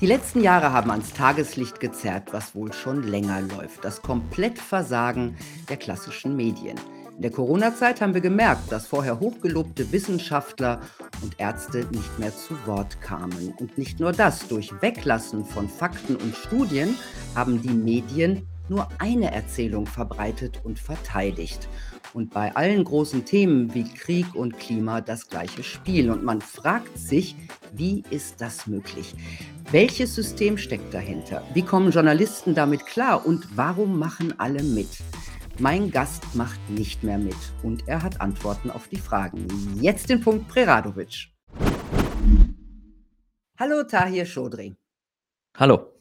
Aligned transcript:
Die 0.00 0.06
letzten 0.06 0.42
Jahre 0.42 0.72
haben 0.72 0.92
ans 0.92 1.12
Tageslicht 1.12 1.80
gezerrt, 1.80 2.28
was 2.32 2.54
wohl 2.54 2.72
schon 2.72 3.02
länger 3.02 3.40
läuft. 3.40 3.84
Das 3.84 4.00
Komplettversagen 4.00 5.36
der 5.68 5.76
klassischen 5.76 6.36
Medien. 6.36 6.78
In 7.16 7.22
der 7.22 7.32
Corona-Zeit 7.32 8.00
haben 8.00 8.14
wir 8.14 8.20
gemerkt, 8.20 8.70
dass 8.70 8.86
vorher 8.86 9.18
hochgelobte 9.18 9.90
Wissenschaftler 9.90 10.82
und 11.20 11.40
Ärzte 11.40 11.84
nicht 11.90 12.16
mehr 12.16 12.32
zu 12.32 12.54
Wort 12.64 13.00
kamen. 13.00 13.52
Und 13.58 13.76
nicht 13.76 13.98
nur 13.98 14.12
das, 14.12 14.46
durch 14.46 14.70
Weglassen 14.80 15.44
von 15.44 15.68
Fakten 15.68 16.14
und 16.14 16.36
Studien 16.36 16.94
haben 17.34 17.60
die 17.60 17.74
Medien 17.74 18.46
nur 18.68 18.86
eine 18.98 19.32
Erzählung 19.32 19.86
verbreitet 19.86 20.60
und 20.62 20.78
verteidigt. 20.78 21.68
Und 22.14 22.32
bei 22.32 22.54
allen 22.54 22.84
großen 22.84 23.24
Themen 23.24 23.74
wie 23.74 23.84
Krieg 23.84 24.34
und 24.34 24.58
Klima 24.58 25.00
das 25.00 25.28
gleiche 25.28 25.64
Spiel. 25.64 26.10
Und 26.10 26.22
man 26.22 26.40
fragt 26.40 26.96
sich, 26.96 27.34
wie 27.72 28.04
ist 28.10 28.40
das 28.40 28.66
möglich? 28.66 29.14
Welches 29.70 30.14
System 30.14 30.56
steckt 30.56 30.94
dahinter? 30.94 31.46
Wie 31.52 31.60
kommen 31.60 31.90
Journalisten 31.90 32.54
damit 32.54 32.86
klar? 32.86 33.26
Und 33.26 33.54
warum 33.54 33.98
machen 33.98 34.32
alle 34.40 34.62
mit? 34.62 34.88
Mein 35.58 35.90
Gast 35.90 36.34
macht 36.34 36.58
nicht 36.70 37.02
mehr 37.02 37.18
mit 37.18 37.36
und 37.62 37.86
er 37.86 38.02
hat 38.02 38.22
Antworten 38.22 38.70
auf 38.70 38.88
die 38.88 38.96
Fragen. 38.96 39.46
Jetzt 39.78 40.08
den 40.08 40.22
Punkt 40.22 40.48
Preradovic. 40.48 41.28
Hallo 43.58 43.82
Tahir 43.82 44.24
Schodri. 44.24 44.74
Hallo. 45.58 45.92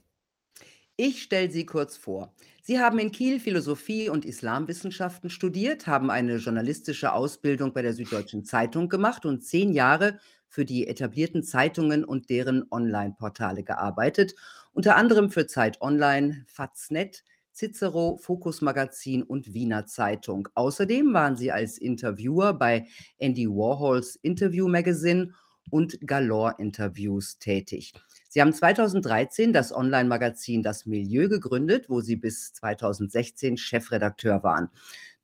Ich 0.96 1.24
stelle 1.24 1.52
Sie 1.52 1.66
kurz 1.66 1.98
vor. 1.98 2.34
Sie 2.64 2.80
haben 2.80 3.00
in 3.00 3.12
Kiel 3.12 3.38
Philosophie 3.42 4.08
und 4.08 4.24
Islamwissenschaften 4.24 5.30
studiert, 5.30 5.88
haben 5.88 6.10
eine 6.10 6.38
journalistische 6.38 7.12
Ausbildung 7.12 7.74
bei 7.74 7.82
der 7.82 7.94
Süddeutschen 7.94 8.46
Zeitung 8.46 8.88
gemacht 8.88 9.26
und 9.26 9.44
zehn 9.44 9.74
Jahre 9.74 10.20
für 10.50 10.66
die 10.66 10.88
etablierten 10.88 11.44
Zeitungen 11.44 12.04
und 12.04 12.30
deren 12.30 12.66
Online-Portale 12.72 13.64
gearbeitet, 13.64 14.36
unter 14.74 14.96
anderem 14.96 15.30
für 15.32 15.48
Zeit 15.48 15.82
Online, 15.82 16.46
Faznet, 16.48 17.24
Cicero, 17.54 18.18
Fokus 18.18 18.62
Magazin 18.62 19.24
und 19.24 19.54
Wiener 19.54 19.88
Zeitung. 19.88 20.48
Außerdem 20.54 21.14
waren 21.14 21.36
sie 21.36 21.52
als 21.52 21.80
Interviewer 21.80 22.54
bei 22.54 22.86
Andy 23.18 23.48
Warhols 23.48 24.16
Interview 24.18 24.68
Magazine 24.68 25.34
und 25.72 26.00
Galore 26.06 26.56
Interviews 26.60 27.40
tätig. 27.40 27.94
Sie 28.30 28.42
haben 28.42 28.54
2013 28.54 29.54
das 29.54 29.74
Online-Magazin 29.74 30.62
Das 30.62 30.86
Milieu 30.86 31.28
gegründet, 31.28 31.90
wo 31.90 32.02
Sie 32.02 32.16
bis 32.16 32.54
2016 32.54 33.58
Chefredakteur 33.58 34.44
waren. 34.44 34.70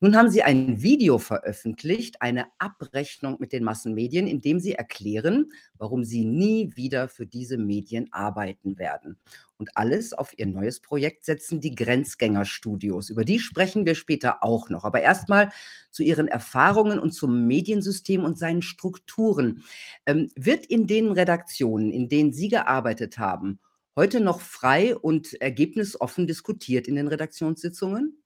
Nun 0.04 0.16
haben 0.16 0.28
Sie 0.28 0.42
ein 0.42 0.82
Video 0.82 1.16
veröffentlicht, 1.16 2.20
eine 2.20 2.48
Abrechnung 2.58 3.36
mit 3.38 3.54
den 3.54 3.64
Massenmedien, 3.64 4.26
in 4.26 4.42
dem 4.42 4.60
Sie 4.60 4.74
erklären, 4.74 5.50
warum 5.78 6.04
Sie 6.04 6.26
nie 6.26 6.76
wieder 6.76 7.08
für 7.08 7.24
diese 7.24 7.56
Medien 7.56 8.12
arbeiten 8.12 8.78
werden. 8.78 9.16
Und 9.56 9.78
alles 9.78 10.12
auf 10.12 10.38
Ihr 10.38 10.44
neues 10.44 10.80
Projekt 10.80 11.24
setzen 11.24 11.62
die 11.62 11.74
Grenzgängerstudios. 11.74 13.08
Über 13.08 13.24
die 13.24 13.38
sprechen 13.38 13.86
wir 13.86 13.94
später 13.94 14.44
auch 14.44 14.68
noch. 14.68 14.84
Aber 14.84 15.00
erstmal 15.00 15.50
zu 15.90 16.02
Ihren 16.02 16.28
Erfahrungen 16.28 16.98
und 16.98 17.12
zum 17.12 17.46
Mediensystem 17.46 18.24
und 18.24 18.38
seinen 18.38 18.60
Strukturen. 18.60 19.64
Ähm, 20.04 20.30
wird 20.36 20.66
in 20.66 20.86
den 20.86 21.12
Redaktionen, 21.12 21.90
in 21.90 22.10
denen 22.10 22.34
Sie 22.34 22.48
gearbeitet 22.48 23.16
haben, 23.16 23.58
heute 23.96 24.20
noch 24.20 24.42
frei 24.42 24.94
und 24.94 25.32
ergebnisoffen 25.40 26.26
diskutiert 26.26 26.88
in 26.88 26.96
den 26.96 27.08
Redaktionssitzungen? 27.08 28.18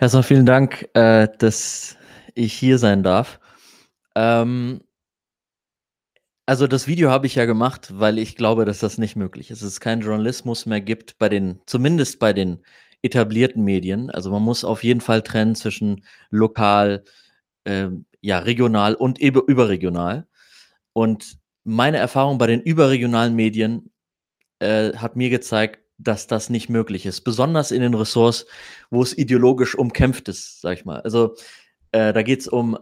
Erstmal 0.00 0.22
vielen 0.22 0.46
Dank, 0.46 0.88
äh, 0.94 1.26
dass 1.38 1.96
ich 2.34 2.52
hier 2.52 2.78
sein 2.78 3.02
darf. 3.02 3.40
Ähm, 4.14 4.80
also 6.46 6.68
das 6.68 6.86
Video 6.86 7.10
habe 7.10 7.26
ich 7.26 7.34
ja 7.34 7.46
gemacht, 7.46 7.98
weil 7.98 8.18
ich 8.18 8.36
glaube, 8.36 8.64
dass 8.64 8.78
das 8.78 8.96
nicht 8.98 9.16
möglich 9.16 9.50
ist. 9.50 9.60
Dass 9.62 9.68
es 9.68 9.80
keinen 9.80 10.02
Journalismus 10.02 10.66
mehr 10.66 10.80
gibt 10.80 11.18
bei 11.18 11.28
den, 11.28 11.60
zumindest 11.66 12.20
bei 12.20 12.32
den 12.32 12.64
etablierten 13.02 13.64
Medien. 13.64 14.08
Also 14.10 14.30
man 14.30 14.42
muss 14.42 14.64
auf 14.64 14.84
jeden 14.84 15.00
Fall 15.00 15.22
trennen 15.22 15.56
zwischen 15.56 16.04
lokal, 16.30 17.04
äh, 17.64 17.88
ja, 18.20 18.38
regional 18.38 18.94
und 18.94 19.18
überregional. 19.18 20.28
Und 20.92 21.38
meine 21.64 21.98
Erfahrung 21.98 22.38
bei 22.38 22.46
den 22.46 22.60
überregionalen 22.60 23.34
Medien 23.34 23.90
äh, 24.60 24.92
hat 24.94 25.16
mir 25.16 25.30
gezeigt, 25.30 25.80
dass 25.98 26.26
das 26.26 26.48
nicht 26.48 26.68
möglich 26.68 27.06
ist. 27.06 27.22
Besonders 27.22 27.70
in 27.70 27.82
den 27.82 27.94
Ressorts, 27.94 28.46
wo 28.90 29.02
es 29.02 29.16
ideologisch 29.16 29.74
umkämpft 29.74 30.28
ist, 30.28 30.60
sag 30.60 30.78
ich 30.78 30.84
mal. 30.84 31.00
Also 31.00 31.34
äh, 31.92 32.12
da 32.12 32.22
geht 32.22 32.40
es 32.40 32.48
um 32.48 32.78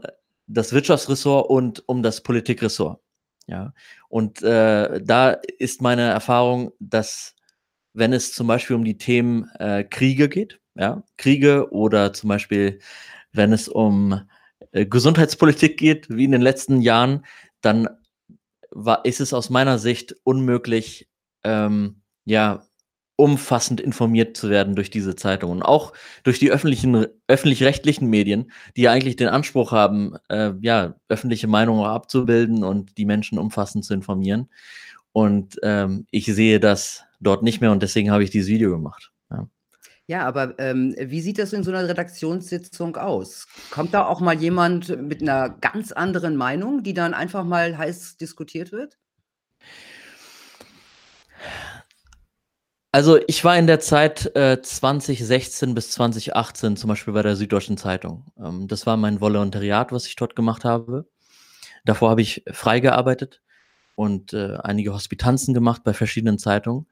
das 0.47 0.73
Wirtschaftsressort 0.73 1.49
und 1.49 1.89
um 1.89 2.03
das 2.03 2.23
Politikressort. 2.23 3.01
Ja. 3.47 3.73
Und 4.09 4.43
äh, 4.43 5.01
da 5.03 5.31
ist 5.59 5.83
meine 5.83 6.03
Erfahrung, 6.03 6.73
dass 6.79 7.35
wenn 7.95 8.13
es 8.13 8.33
zum 8.33 8.47
Beispiel 8.47 8.77
um 8.77 8.85
die 8.85 8.99
Themen 8.99 9.49
äh, 9.59 9.83
Kriege 9.85 10.29
geht, 10.29 10.61
ja, 10.75 11.03
Kriege 11.17 11.73
oder 11.73 12.13
zum 12.13 12.29
Beispiel, 12.29 12.81
wenn 13.33 13.53
es 13.53 13.69
um 13.69 14.21
äh, 14.73 14.85
Gesundheitspolitik 14.85 15.79
geht, 15.79 16.09
wie 16.11 16.25
in 16.25 16.33
den 16.33 16.43
letzten 16.43 16.83
Jahren, 16.83 17.25
dann 17.63 17.89
war, 18.71 19.05
ist 19.07 19.21
es 19.21 19.33
aus 19.33 19.49
meiner 19.49 19.79
Sicht 19.79 20.15
unmöglich, 20.25 21.09
ähm, 21.45 22.03
ja, 22.27 22.67
umfassend 23.17 23.81
informiert 23.81 24.37
zu 24.37 24.51
werden 24.51 24.75
durch 24.75 24.91
diese 24.91 25.17
Zeitung 25.17 25.51
und 25.51 25.63
auch 25.63 25.95
durch 26.23 26.39
die 26.39 26.51
öffentlichen, 26.51 27.07
öffentlich-rechtlichen 27.27 28.09
Medien, 28.09 28.53
die 28.77 28.83
ja 28.83 28.93
eigentlich 28.93 29.17
den 29.17 29.29
Anspruch 29.29 29.73
haben, 29.73 30.17
äh, 30.29 30.53
ja, 30.61 30.95
öffentliche 31.09 31.49
Meinung 31.49 31.85
abzubilden 31.85 32.63
und 32.63 32.99
die 32.99 33.07
Menschen 33.07 33.39
umfassend 33.39 33.85
zu 33.85 33.95
informieren. 33.95 34.49
Und 35.13 35.57
ähm, 35.63 36.07
ich 36.11 36.27
sehe 36.27 36.61
das 36.61 37.05
dort 37.21 37.43
nicht 37.43 37.63
mehr 37.63 37.73
und 37.73 37.83
deswegen 37.83 38.11
habe 38.11 38.23
ich 38.23 38.31
dieses 38.31 38.51
Video 38.51 38.71
gemacht. 38.71 39.11
Ja. 39.31 39.49
Ja, 40.09 40.27
aber 40.27 40.59
ähm, 40.59 40.95
wie 40.99 41.23
sieht 41.23 41.39
das 41.39 41.55
in 41.55 41.65
so 41.65 41.73
einer 41.73 41.89
Redaktionssitzung 41.89 42.97
aus? 42.97 43.49
Kommt 43.71 43.95
da 43.95 44.05
auch 44.07 44.21
mal 44.21 44.39
jemand 44.39 45.01
mit 45.03 45.23
einer 45.23 45.49
ganz 45.49 45.91
anderen 45.91 46.37
Meinung, 46.37 46.83
die 46.83 46.95
dann 46.95 47.15
einfach 47.15 47.45
mal 47.45 47.77
heiß 47.79 48.19
diskutiert 48.19 48.73
wird? 48.73 48.99
Also 52.97 53.19
ich 53.27 53.45
war 53.45 53.59
in 53.59 53.67
der 53.67 53.79
Zeit 53.79 54.35
äh, 54.35 54.63
2016 54.63 55.75
bis 55.75 55.91
2018 55.91 56.79
zum 56.79 56.89
Beispiel 56.89 57.13
bei 57.13 57.21
der 57.21 57.37
Süddeutschen 57.37 57.77
Zeitung. 57.77 58.25
Ähm, 58.43 58.69
das 58.69 58.87
war 58.87 58.97
mein 58.97 59.21
Volontariat, 59.21 59.93
was 59.93 60.07
ich 60.07 60.17
dort 60.17 60.35
gemacht 60.35 60.65
habe. 60.65 61.07
Davor 61.85 62.09
habe 62.09 62.23
ich 62.23 62.43
frei 62.53 62.81
gearbeitet 62.81 63.43
und 63.97 64.33
äh, 64.33 64.57
einige 64.63 64.95
Hospitanzen 64.95 65.53
gemacht 65.53 65.85
bei 65.85 65.93
verschiedenen 65.93 66.39
Zeitungen. 66.39 66.87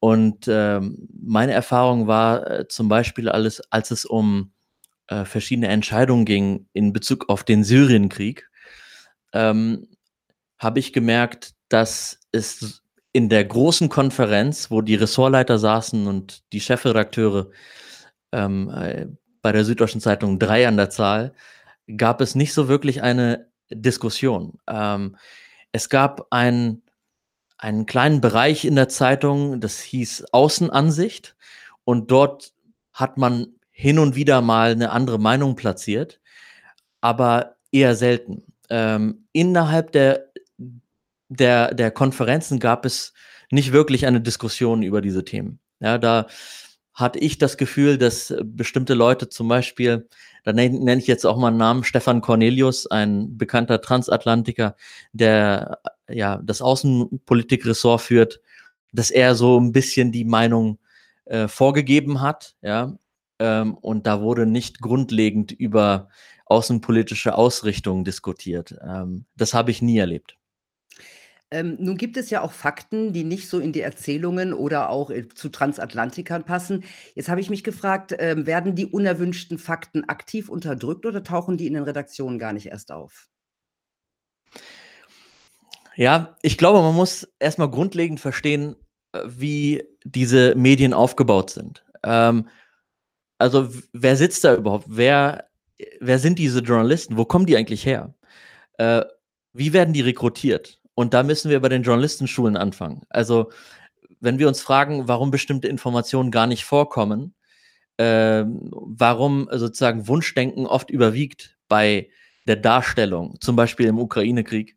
Und 0.00 0.48
ähm, 0.48 1.08
meine 1.18 1.52
Erfahrung 1.52 2.06
war 2.06 2.46
äh, 2.50 2.68
zum 2.68 2.90
Beispiel 2.90 3.30
alles, 3.30 3.62
als 3.72 3.90
es 3.90 4.04
um 4.04 4.52
äh, 5.06 5.24
verschiedene 5.24 5.68
Entscheidungen 5.68 6.26
ging 6.26 6.68
in 6.74 6.92
Bezug 6.92 7.30
auf 7.30 7.42
den 7.42 7.64
Syrienkrieg, 7.64 8.50
ähm, 9.32 9.88
habe 10.58 10.78
ich 10.78 10.92
gemerkt, 10.92 11.54
dass 11.70 12.20
es 12.32 12.82
in 13.12 13.28
der 13.28 13.44
großen 13.44 13.88
Konferenz, 13.88 14.70
wo 14.70 14.82
die 14.82 14.94
Ressortleiter 14.94 15.58
saßen 15.58 16.06
und 16.06 16.42
die 16.52 16.60
Chefredakteure 16.60 17.50
ähm, 18.32 18.70
äh, 18.70 19.06
bei 19.42 19.52
der 19.52 19.64
Süddeutschen 19.64 20.00
Zeitung 20.00 20.38
drei 20.38 20.68
an 20.68 20.76
der 20.76 20.90
Zahl, 20.90 21.32
gab 21.96 22.20
es 22.20 22.34
nicht 22.34 22.52
so 22.52 22.68
wirklich 22.68 23.02
eine 23.02 23.48
Diskussion. 23.70 24.58
Ähm, 24.68 25.16
es 25.72 25.88
gab 25.88 26.26
ein, 26.30 26.82
einen 27.56 27.86
kleinen 27.86 28.20
Bereich 28.20 28.64
in 28.64 28.76
der 28.76 28.88
Zeitung, 28.88 29.60
das 29.60 29.80
hieß 29.80 30.26
Außenansicht 30.32 31.36
und 31.84 32.10
dort 32.10 32.52
hat 32.92 33.16
man 33.16 33.54
hin 33.70 33.98
und 33.98 34.16
wieder 34.16 34.42
mal 34.42 34.72
eine 34.72 34.90
andere 34.90 35.18
Meinung 35.18 35.56
platziert, 35.56 36.20
aber 37.00 37.56
eher 37.70 37.94
selten. 37.94 38.44
Ähm, 38.70 39.26
innerhalb 39.32 39.92
der 39.92 40.27
der, 41.28 41.74
der 41.74 41.90
Konferenzen 41.90 42.58
gab 42.58 42.84
es 42.84 43.12
nicht 43.50 43.72
wirklich 43.72 44.06
eine 44.06 44.20
Diskussion 44.20 44.82
über 44.82 45.00
diese 45.00 45.24
Themen. 45.24 45.60
Ja, 45.80 45.98
da 45.98 46.26
hatte 46.94 47.20
ich 47.20 47.38
das 47.38 47.56
Gefühl, 47.56 47.96
dass 47.96 48.34
bestimmte 48.42 48.94
Leute 48.94 49.28
zum 49.28 49.46
Beispiel, 49.46 50.08
da 50.44 50.52
nenne, 50.52 50.96
ich 50.96 51.06
jetzt 51.06 51.24
auch 51.24 51.36
mal 51.36 51.48
einen 51.48 51.56
Namen, 51.56 51.84
Stefan 51.84 52.20
Cornelius, 52.20 52.86
ein 52.88 53.38
bekannter 53.38 53.80
Transatlantiker, 53.80 54.74
der 55.12 55.78
ja 56.08 56.40
das 56.42 56.60
Außenpolitikressort 56.60 58.00
führt, 58.00 58.40
dass 58.92 59.10
er 59.10 59.36
so 59.36 59.60
ein 59.60 59.70
bisschen 59.72 60.10
die 60.10 60.24
Meinung 60.24 60.78
äh, 61.26 61.46
vorgegeben 61.46 62.20
hat, 62.20 62.56
ja, 62.62 62.98
ähm, 63.38 63.74
und 63.74 64.06
da 64.06 64.20
wurde 64.20 64.46
nicht 64.46 64.80
grundlegend 64.80 65.52
über 65.52 66.08
außenpolitische 66.46 67.36
Ausrichtungen 67.36 68.04
diskutiert. 68.04 68.74
Ähm, 68.82 69.26
das 69.36 69.54
habe 69.54 69.70
ich 69.70 69.82
nie 69.82 69.98
erlebt. 69.98 70.36
Ähm, 71.50 71.76
nun 71.80 71.96
gibt 71.96 72.18
es 72.18 72.28
ja 72.28 72.42
auch 72.42 72.52
Fakten, 72.52 73.12
die 73.14 73.24
nicht 73.24 73.48
so 73.48 73.58
in 73.58 73.72
die 73.72 73.80
Erzählungen 73.80 74.52
oder 74.52 74.90
auch 74.90 75.10
äh, 75.10 75.28
zu 75.28 75.48
Transatlantikern 75.48 76.44
passen. 76.44 76.84
Jetzt 77.14 77.30
habe 77.30 77.40
ich 77.40 77.48
mich 77.48 77.64
gefragt, 77.64 78.14
ähm, 78.18 78.46
werden 78.46 78.74
die 78.74 78.86
unerwünschten 78.86 79.58
Fakten 79.58 80.04
aktiv 80.04 80.50
unterdrückt 80.50 81.06
oder 81.06 81.22
tauchen 81.22 81.56
die 81.56 81.66
in 81.66 81.74
den 81.74 81.84
Redaktionen 81.84 82.38
gar 82.38 82.52
nicht 82.52 82.66
erst 82.66 82.92
auf? 82.92 83.28
Ja, 85.96 86.36
ich 86.42 86.58
glaube, 86.58 86.80
man 86.82 86.94
muss 86.94 87.26
erstmal 87.38 87.70
grundlegend 87.70 88.20
verstehen, 88.20 88.76
äh, 89.12 89.22
wie 89.26 89.84
diese 90.04 90.54
Medien 90.54 90.92
aufgebaut 90.92 91.50
sind. 91.50 91.84
Ähm, 92.04 92.48
also, 93.38 93.68
wer 93.92 94.16
sitzt 94.16 94.44
da 94.44 94.54
überhaupt? 94.54 94.84
Wer, 94.88 95.48
wer 96.00 96.18
sind 96.18 96.38
diese 96.38 96.60
Journalisten? 96.60 97.16
Wo 97.16 97.24
kommen 97.24 97.46
die 97.46 97.56
eigentlich 97.56 97.86
her? 97.86 98.14
Äh, 98.78 99.04
wie 99.52 99.72
werden 99.72 99.94
die 99.94 100.02
rekrutiert? 100.02 100.77
Und 100.98 101.14
da 101.14 101.22
müssen 101.22 101.48
wir 101.48 101.60
bei 101.60 101.68
den 101.68 101.84
Journalistenschulen 101.84 102.56
anfangen. 102.56 103.02
Also, 103.08 103.52
wenn 104.18 104.40
wir 104.40 104.48
uns 104.48 104.60
fragen, 104.60 105.06
warum 105.06 105.30
bestimmte 105.30 105.68
Informationen 105.68 106.32
gar 106.32 106.48
nicht 106.48 106.64
vorkommen, 106.64 107.36
äh, 107.98 108.42
warum 108.44 109.48
sozusagen 109.52 110.08
Wunschdenken 110.08 110.66
oft 110.66 110.90
überwiegt 110.90 111.56
bei 111.68 112.10
der 112.48 112.56
Darstellung, 112.56 113.40
zum 113.40 113.54
Beispiel 113.54 113.86
im 113.86 114.00
Ukraine-Krieg, 114.00 114.76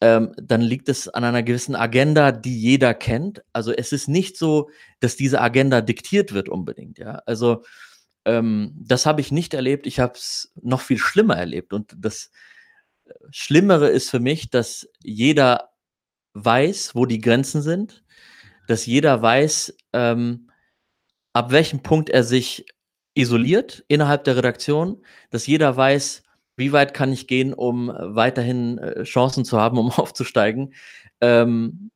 ähm, 0.00 0.36
dann 0.40 0.60
liegt 0.60 0.88
es 0.88 1.08
an 1.08 1.24
einer 1.24 1.42
gewissen 1.42 1.74
Agenda, 1.74 2.30
die 2.30 2.56
jeder 2.56 2.94
kennt. 2.94 3.42
Also 3.52 3.72
es 3.72 3.90
ist 3.90 4.06
nicht 4.06 4.36
so, 4.36 4.70
dass 5.00 5.16
diese 5.16 5.40
Agenda 5.40 5.80
diktiert 5.80 6.32
wird 6.32 6.48
unbedingt. 6.48 7.00
Ja, 7.00 7.22
also 7.26 7.64
ähm, 8.24 8.72
das 8.76 9.04
habe 9.04 9.20
ich 9.20 9.32
nicht 9.32 9.52
erlebt. 9.52 9.88
Ich 9.88 9.98
habe 9.98 10.12
es 10.14 10.52
noch 10.62 10.80
viel 10.80 10.98
schlimmer 10.98 11.36
erlebt. 11.36 11.72
Und 11.72 11.92
das 11.98 12.30
Schlimmere 13.30 13.88
ist 13.88 14.10
für 14.10 14.20
mich, 14.20 14.50
dass 14.50 14.88
jeder 15.02 15.70
weiß, 16.34 16.94
wo 16.94 17.06
die 17.06 17.20
Grenzen 17.20 17.62
sind, 17.62 18.04
dass 18.66 18.86
jeder 18.86 19.20
weiß, 19.22 19.76
ähm, 19.92 20.50
ab 21.32 21.50
welchem 21.50 21.82
Punkt 21.82 22.10
er 22.10 22.24
sich 22.24 22.66
isoliert 23.14 23.84
innerhalb 23.88 24.24
der 24.24 24.36
Redaktion, 24.36 25.02
dass 25.30 25.46
jeder 25.46 25.76
weiß, 25.76 26.22
wie 26.56 26.72
weit 26.72 26.94
kann 26.94 27.12
ich 27.12 27.26
gehen, 27.26 27.52
um 27.52 27.88
weiterhin 27.88 28.78
äh, 28.78 29.02
Chancen 29.04 29.44
zu 29.44 29.60
haben, 29.60 29.78
um 29.78 29.90
aufzusteigen. 29.90 30.74
Ähm, 31.20 31.90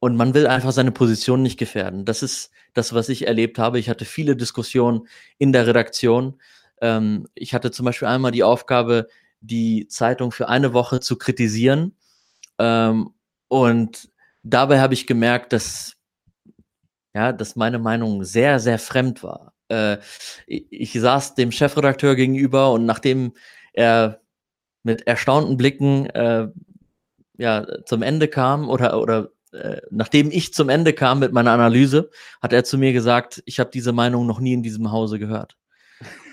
und 0.00 0.16
man 0.16 0.34
will 0.34 0.46
einfach 0.46 0.72
seine 0.72 0.92
Position 0.92 1.42
nicht 1.42 1.58
gefährden. 1.58 2.04
Das 2.04 2.22
ist 2.22 2.50
das, 2.72 2.94
was 2.94 3.08
ich 3.08 3.26
erlebt 3.26 3.58
habe. 3.58 3.78
Ich 3.78 3.90
hatte 3.90 4.04
viele 4.04 4.34
Diskussionen 4.34 5.06
in 5.38 5.52
der 5.52 5.66
Redaktion. 5.66 6.40
Ähm, 6.80 7.26
ich 7.34 7.52
hatte 7.54 7.70
zum 7.70 7.84
Beispiel 7.84 8.08
einmal 8.08 8.32
die 8.32 8.42
Aufgabe, 8.42 9.08
die 9.40 9.86
Zeitung 9.88 10.32
für 10.32 10.48
eine 10.48 10.72
Woche 10.72 11.00
zu 11.00 11.16
kritisieren. 11.16 11.96
Ähm, 12.58 13.10
und 13.48 14.10
dabei 14.42 14.80
habe 14.80 14.94
ich 14.94 15.06
gemerkt, 15.06 15.52
dass, 15.52 15.96
ja, 17.14 17.32
dass 17.32 17.56
meine 17.56 17.78
Meinung 17.78 18.24
sehr, 18.24 18.60
sehr 18.60 18.78
fremd 18.78 19.22
war. 19.22 19.54
Äh, 19.68 19.98
ich, 20.46 20.92
saß 20.92 21.34
dem 21.34 21.52
Chefredakteur 21.52 22.16
gegenüber 22.16 22.72
und 22.72 22.86
nachdem 22.86 23.32
er 23.72 24.20
mit 24.82 25.06
erstaunten 25.06 25.56
Blicken 25.56 26.06
äh, 26.10 26.48
ja, 27.38 27.66
zum 27.84 28.02
Ende 28.02 28.28
kam 28.28 28.68
oder, 28.68 29.00
oder 29.00 29.30
äh, 29.52 29.80
nachdem 29.90 30.30
ich 30.30 30.54
zum 30.54 30.68
Ende 30.68 30.92
kam 30.92 31.18
mit 31.18 31.32
meiner 31.32 31.52
Analyse, 31.52 32.10
hat 32.40 32.52
er 32.52 32.64
zu 32.64 32.78
mir 32.78 32.92
gesagt, 32.92 33.42
ich 33.46 33.58
habe 33.60 33.70
diese 33.70 33.92
Meinung 33.92 34.26
noch 34.26 34.40
nie 34.40 34.52
in 34.52 34.62
diesem 34.62 34.92
Hause 34.92 35.18
gehört. 35.18 35.56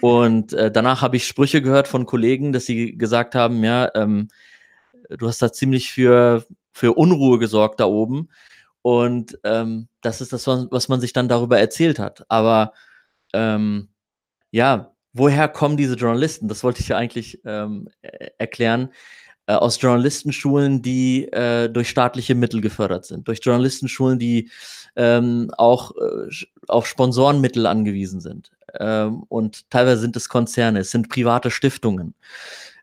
Und 0.02 0.54
äh, 0.54 0.72
danach 0.72 1.02
habe 1.02 1.18
ich 1.18 1.28
Sprüche 1.28 1.62
gehört 1.62 1.88
von 1.88 2.06
Kollegen, 2.06 2.54
dass 2.54 2.66
sie 2.66 2.98
gesagt 2.98 3.36
haben, 3.36 3.64
ja, 3.64 3.90
ähm, 3.96 4.30
du 5.10 5.28
hast 5.28 5.42
da 5.42 5.52
ziemlich 5.52 5.92
für, 5.92 6.46
für 6.72 6.94
Unruhe 6.94 7.40
gesorgt 7.40 7.80
da 7.80 7.86
oben. 7.86 8.30
Und 8.82 9.38
ähm, 9.44 9.90
das 10.02 10.22
ist 10.22 10.32
das, 10.34 10.48
was 10.48 10.88
man 10.88 11.02
sich 11.02 11.14
dann 11.14 11.28
darüber 11.28 11.60
erzählt 11.60 12.00
hat. 12.00 12.26
Aber 12.30 12.74
ähm, 13.34 13.90
ja, 14.52 14.94
woher 15.14 15.50
kommen 15.50 15.78
diese 15.78 15.96
Journalisten? 15.96 16.48
Das 16.48 16.64
wollte 16.64 16.82
ich 16.82 16.88
ja 16.90 16.98
eigentlich 16.98 17.42
ähm, 17.44 17.90
e-, 18.02 18.30
erklären. 18.38 18.94
Äh, 19.48 19.54
aus 19.54 19.82
Journalistenschulen, 19.82 20.82
die 20.82 21.24
äh, 21.32 21.70
durch 21.70 21.90
staatliche 21.90 22.36
Mittel 22.36 22.60
gefördert 22.60 23.06
sind, 23.06 23.30
durch 23.30 23.40
Journalistenschulen, 23.42 24.20
die 24.20 24.52
ähm, 24.98 25.52
auch 25.58 25.92
äh, 25.96 26.30
auf 26.68 26.86
Sponsorenmittel 26.86 27.66
angewiesen 27.66 28.20
sind. 28.20 28.52
Ähm, 28.78 29.24
und 29.30 29.70
teilweise 29.70 30.02
sind 30.02 30.18
es 30.18 30.28
Konzerne, 30.28 30.80
es 30.80 30.92
sind 30.92 31.08
private 31.08 31.50
Stiftungen. 31.50 32.14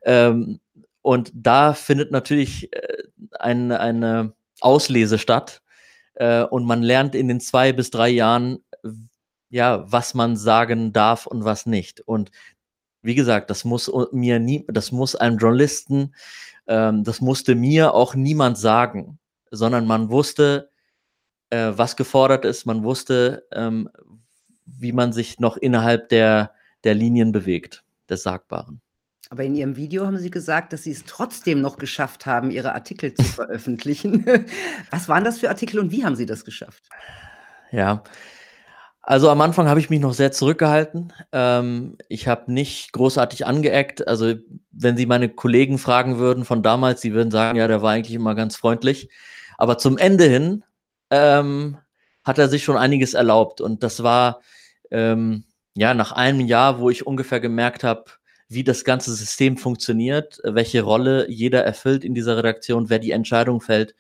Ähm, 0.05 0.59
und 1.03 1.33
da 1.35 1.75
findet 1.75 2.11
natürlich 2.11 2.73
äh, 2.73 3.03
ein, 3.39 3.71
eine 3.71 4.33
Auslese 4.61 5.19
statt. 5.19 5.61
Äh, 6.15 6.45
und 6.45 6.65
man 6.65 6.83
lernt 6.83 7.15
in 7.15 7.29
den 7.29 7.41
zwei 7.41 7.75
bis 7.75 7.91
drei 7.91 8.09
Jahren, 8.09 8.65
ja, 9.51 9.85
was 9.87 10.15
man 10.15 10.39
sagen 10.39 10.95
darf 10.95 11.27
und 11.27 11.45
was 11.45 11.67
nicht. 11.67 12.01
Und 12.01 12.31
wie 13.03 13.15
gesagt, 13.15 13.51
das 13.51 13.65
muss 13.65 13.93
mir 14.13 14.39
nie, 14.39 14.65
das 14.67 14.93
muss 14.93 15.15
einem 15.15 15.37
Journalisten, 15.37 16.15
ähm, 16.67 17.05
das 17.05 17.21
musste 17.21 17.55
mir 17.55 17.95
auch 17.95 18.15
niemand 18.15 18.59
sagen, 18.59 19.19
sondern 19.51 19.87
man 19.87 20.11
wusste, 20.11 20.71
äh, 21.51 21.73
was 21.75 21.97
gefordert 21.97 22.45
ist, 22.45 22.67
man 22.67 22.83
wusste, 22.83 23.47
ähm, 23.53 23.91
wie 24.67 24.93
man 24.93 25.13
sich 25.13 25.39
noch 25.41 25.57
innerhalb 25.57 26.09
der, 26.09 26.53
der 26.85 26.95
Linien 26.95 27.33
bewegt, 27.33 27.85
des 28.09 28.23
Sagbaren. 28.23 28.81
Aber 29.31 29.45
in 29.45 29.55
Ihrem 29.55 29.77
Video 29.77 30.07
haben 30.07 30.19
Sie 30.19 30.31
gesagt, 30.31 30.73
dass 30.73 30.85
Sie 30.85 30.93
es 30.93 31.05
trotzdem 31.05 31.61
noch 31.61 31.79
geschafft 31.79 32.27
haben, 32.27 32.51
Ihre 32.51 32.75
Artikel 32.75 33.15
zu 33.15 33.23
veröffentlichen. 33.25 34.25
Was 34.91 35.09
waren 35.09 35.25
das 35.25 35.39
für 35.39 35.49
Artikel 35.49 35.81
und 35.81 35.91
wie 35.91 36.05
haben 36.05 36.17
Sie 36.17 36.27
das 36.27 36.45
geschafft? 36.45 36.89
Ja, 37.73 38.05
also 39.07 39.29
am 39.29 39.41
Anfang 39.43 39.69
habe 39.69 39.81
ich 39.81 39.91
mich 39.91 40.01
noch 40.01 40.15
sehr 40.15 40.33
zurückgehalten. 40.33 41.13
Ähm, 41.33 41.99
ich 42.09 42.27
habe 42.27 42.51
nicht 42.51 42.93
großartig 42.93 43.47
angeeckt. 43.47 44.09
Also 44.09 44.35
wenn 44.73 44.97
Sie 44.97 45.05
meine 45.05 45.29
Kollegen 45.29 45.77
fragen 45.79 46.19
würden 46.19 46.47
von 46.47 46.63
damals, 46.63 47.03
sie 47.03 47.13
würden 47.13 47.31
sagen, 47.31 47.59
ja, 47.59 47.69
der 47.69 47.83
war 47.83 47.93
eigentlich 47.93 48.15
immer 48.15 48.35
ganz 48.35 48.57
freundlich. 48.57 49.11
Aber 49.59 49.77
zum 49.77 49.99
Ende 49.99 50.25
hin 50.25 50.65
ähm, 51.11 51.77
hat 52.25 52.39
er 52.39 52.49
sich 52.49 52.65
schon 52.65 52.79
einiges 52.79 53.13
erlaubt. 53.13 53.61
Und 53.61 53.83
das 53.83 54.03
war 54.03 54.41
ähm, 54.91 55.45
ja 55.75 55.93
nach 55.93 56.13
einem 56.13 56.41
Jahr, 56.41 56.81
wo 56.81 56.89
ich 56.89 57.07
ungefähr 57.07 57.41
gemerkt 57.41 57.85
habe, 57.85 58.05
wie 58.49 58.65
das 58.65 58.85
ganze 58.85 59.15
System 59.15 59.59
funktioniert, 59.59 60.41
welche 60.45 60.81
Rolle 60.81 61.31
jeder 61.31 61.63
erfüllt 61.63 62.05
in 62.05 62.15
dieser 62.15 62.39
Redaktion, 62.39 62.89
wer 62.89 62.99
die 62.99 63.11
Entscheidung 63.11 63.61
fällt. 63.61 63.95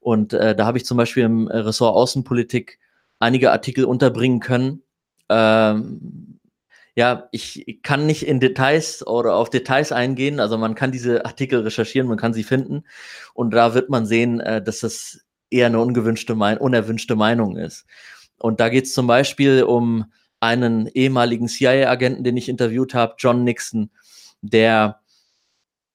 Und 0.00 0.32
äh, 0.32 0.56
da 0.56 0.66
habe 0.66 0.78
ich 0.78 0.84
zum 0.84 0.96
Beispiel 0.96 1.22
im 1.22 1.46
Ressort 1.46 1.94
Außenpolitik 1.94 2.80
einige 3.22 3.52
Artikel 3.52 3.84
unterbringen 3.84 4.40
können. 4.40 4.82
Ähm, 5.28 6.40
ja, 6.94 7.28
ich 7.32 7.80
kann 7.82 8.06
nicht 8.06 8.26
in 8.26 8.40
Details 8.40 9.06
oder 9.06 9.34
auf 9.34 9.48
Details 9.48 9.92
eingehen. 9.92 10.40
Also 10.40 10.58
man 10.58 10.74
kann 10.74 10.92
diese 10.92 11.24
Artikel 11.24 11.60
recherchieren, 11.60 12.08
man 12.08 12.18
kann 12.18 12.34
sie 12.34 12.42
finden. 12.42 12.84
Und 13.32 13.54
da 13.54 13.74
wird 13.74 13.88
man 13.88 14.04
sehen, 14.04 14.40
äh, 14.40 14.62
dass 14.62 14.80
das 14.80 15.20
eher 15.50 15.66
eine 15.66 15.80
ungewünschte, 15.80 16.34
unerwünschte 16.34 17.16
Meinung 17.16 17.56
ist. 17.56 17.86
Und 18.38 18.60
da 18.60 18.68
geht 18.68 18.86
es 18.86 18.92
zum 18.92 19.06
Beispiel 19.06 19.62
um 19.62 20.06
einen 20.40 20.88
ehemaligen 20.88 21.46
CIA-Agenten, 21.46 22.24
den 22.24 22.36
ich 22.36 22.48
interviewt 22.48 22.94
habe, 22.94 23.14
John 23.18 23.44
Nixon, 23.44 23.90
der 24.40 25.01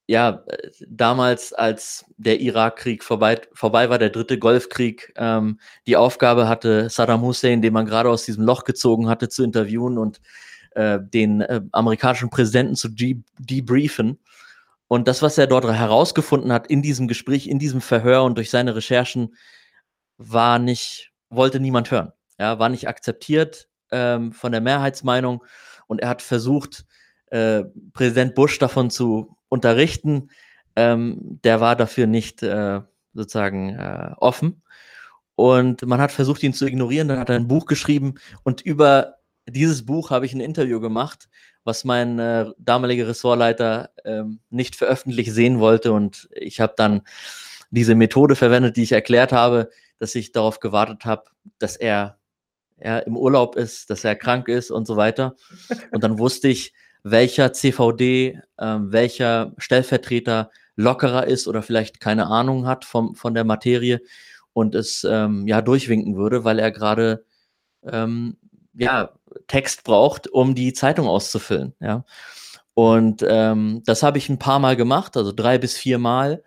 ja, 0.07 0.41
damals, 0.87 1.51
als 1.51 2.05
der 2.15 2.39
Irakkrieg 2.39 3.03
vorbei, 3.03 3.41
vorbei 3.53 3.89
war, 3.89 3.99
der 3.99 4.09
dritte 4.09 4.39
Golfkrieg, 4.39 5.13
ähm, 5.17 5.59
die 5.85 5.97
Aufgabe 5.97 6.47
hatte, 6.47 6.89
Saddam 6.89 7.21
Hussein, 7.21 7.61
den 7.61 7.73
man 7.73 7.85
gerade 7.85 8.09
aus 8.09 8.23
diesem 8.23 8.45
Loch 8.45 8.63
gezogen 8.63 9.09
hatte, 9.09 9.27
zu 9.27 9.43
interviewen 9.43 9.97
und 9.97 10.21
äh, 10.75 10.99
den 11.01 11.41
äh, 11.41 11.61
amerikanischen 11.73 12.29
Präsidenten 12.29 12.75
zu 12.75 12.87
de 12.87 13.21
debriefen. 13.37 14.17
Und 14.87 15.09
das, 15.09 15.21
was 15.21 15.37
er 15.37 15.47
dort 15.47 15.65
herausgefunden 15.65 16.53
hat 16.53 16.67
in 16.67 16.81
diesem 16.81 17.09
Gespräch, 17.09 17.47
in 17.47 17.59
diesem 17.59 17.81
Verhör 17.81 18.23
und 18.23 18.37
durch 18.37 18.49
seine 18.49 18.77
Recherchen, 18.77 19.35
war 20.17 20.57
nicht, 20.57 21.11
wollte 21.29 21.59
niemand 21.59 21.91
hören. 21.91 22.13
Ja, 22.39 22.59
war 22.59 22.69
nicht 22.69 22.87
akzeptiert 22.87 23.67
ähm, 23.91 24.31
von 24.31 24.53
der 24.53 24.61
Mehrheitsmeinung. 24.61 25.43
Und 25.87 25.99
er 25.99 26.07
hat 26.07 26.21
versucht, 26.21 26.85
äh, 27.27 27.63
Präsident 27.91 28.35
Bush 28.35 28.57
davon 28.59 28.89
zu 28.89 29.36
unterrichten, 29.49 30.29
ähm, 30.75 31.39
der 31.43 31.59
war 31.59 31.75
dafür 31.75 32.07
nicht 32.07 32.43
äh, 32.43 32.81
sozusagen 33.13 33.75
äh, 33.75 34.11
offen. 34.17 34.61
Und 35.35 35.85
man 35.85 36.01
hat 36.01 36.11
versucht, 36.11 36.41
ihn 36.43 36.53
zu 36.53 36.65
ignorieren. 36.65 37.07
Dann 37.07 37.19
hat 37.19 37.29
er 37.29 37.35
ein 37.35 37.47
Buch 37.47 37.65
geschrieben 37.65 38.15
und 38.43 38.61
über 38.61 39.17
dieses 39.49 39.85
Buch 39.85 40.09
habe 40.09 40.25
ich 40.25 40.33
ein 40.33 40.39
Interview 40.39 40.79
gemacht, 40.79 41.29
was 41.63 41.83
mein 41.83 42.19
äh, 42.19 42.45
damaliger 42.57 43.07
Ressortleiter 43.07 43.91
ähm, 44.05 44.39
nicht 44.49 44.75
veröffentlicht 44.75 45.31
sehen 45.31 45.59
wollte. 45.59 45.93
Und 45.93 46.27
ich 46.31 46.59
habe 46.59 46.73
dann 46.75 47.01
diese 47.69 47.95
Methode 47.95 48.35
verwendet, 48.35 48.77
die 48.77 48.83
ich 48.83 48.91
erklärt 48.91 49.31
habe, 49.31 49.69
dass 49.99 50.15
ich 50.15 50.31
darauf 50.31 50.59
gewartet 50.59 51.05
habe, 51.05 51.25
dass 51.59 51.75
er 51.75 52.17
ja, 52.79 52.99
im 52.99 53.17
Urlaub 53.17 53.55
ist, 53.55 53.89
dass 53.89 54.03
er 54.03 54.15
krank 54.15 54.47
ist 54.47 54.71
und 54.71 54.85
so 54.85 54.97
weiter. 54.97 55.35
Und 55.91 56.03
dann 56.03 56.19
wusste 56.19 56.47
ich, 56.47 56.73
welcher 57.11 57.53
CVD, 57.53 58.39
ähm, 58.59 58.91
welcher 58.91 59.53
Stellvertreter 59.57 60.51
lockerer 60.75 61.27
ist 61.27 61.47
oder 61.47 61.61
vielleicht 61.61 61.99
keine 61.99 62.27
Ahnung 62.27 62.67
hat 62.67 62.85
vom, 62.85 63.15
von 63.15 63.33
der 63.33 63.43
Materie 63.43 64.01
und 64.53 64.75
es 64.75 65.05
ähm, 65.09 65.47
ja 65.47 65.61
durchwinken 65.61 66.15
würde, 66.15 66.43
weil 66.43 66.59
er 66.59 66.71
gerade 66.71 67.25
ähm, 67.83 68.37
ja, 68.73 69.11
Text 69.47 69.83
braucht, 69.83 70.27
um 70.27 70.55
die 70.55 70.73
Zeitung 70.73 71.07
auszufüllen. 71.07 71.73
Ja. 71.79 72.05
Und 72.73 73.25
ähm, 73.27 73.81
das 73.85 74.03
habe 74.03 74.17
ich 74.19 74.29
ein 74.29 74.39
paar 74.39 74.59
Mal 74.59 74.75
gemacht, 74.75 75.17
also 75.17 75.31
drei 75.31 75.57
bis 75.57 75.77
vier 75.77 75.97
Mal. 75.97 76.43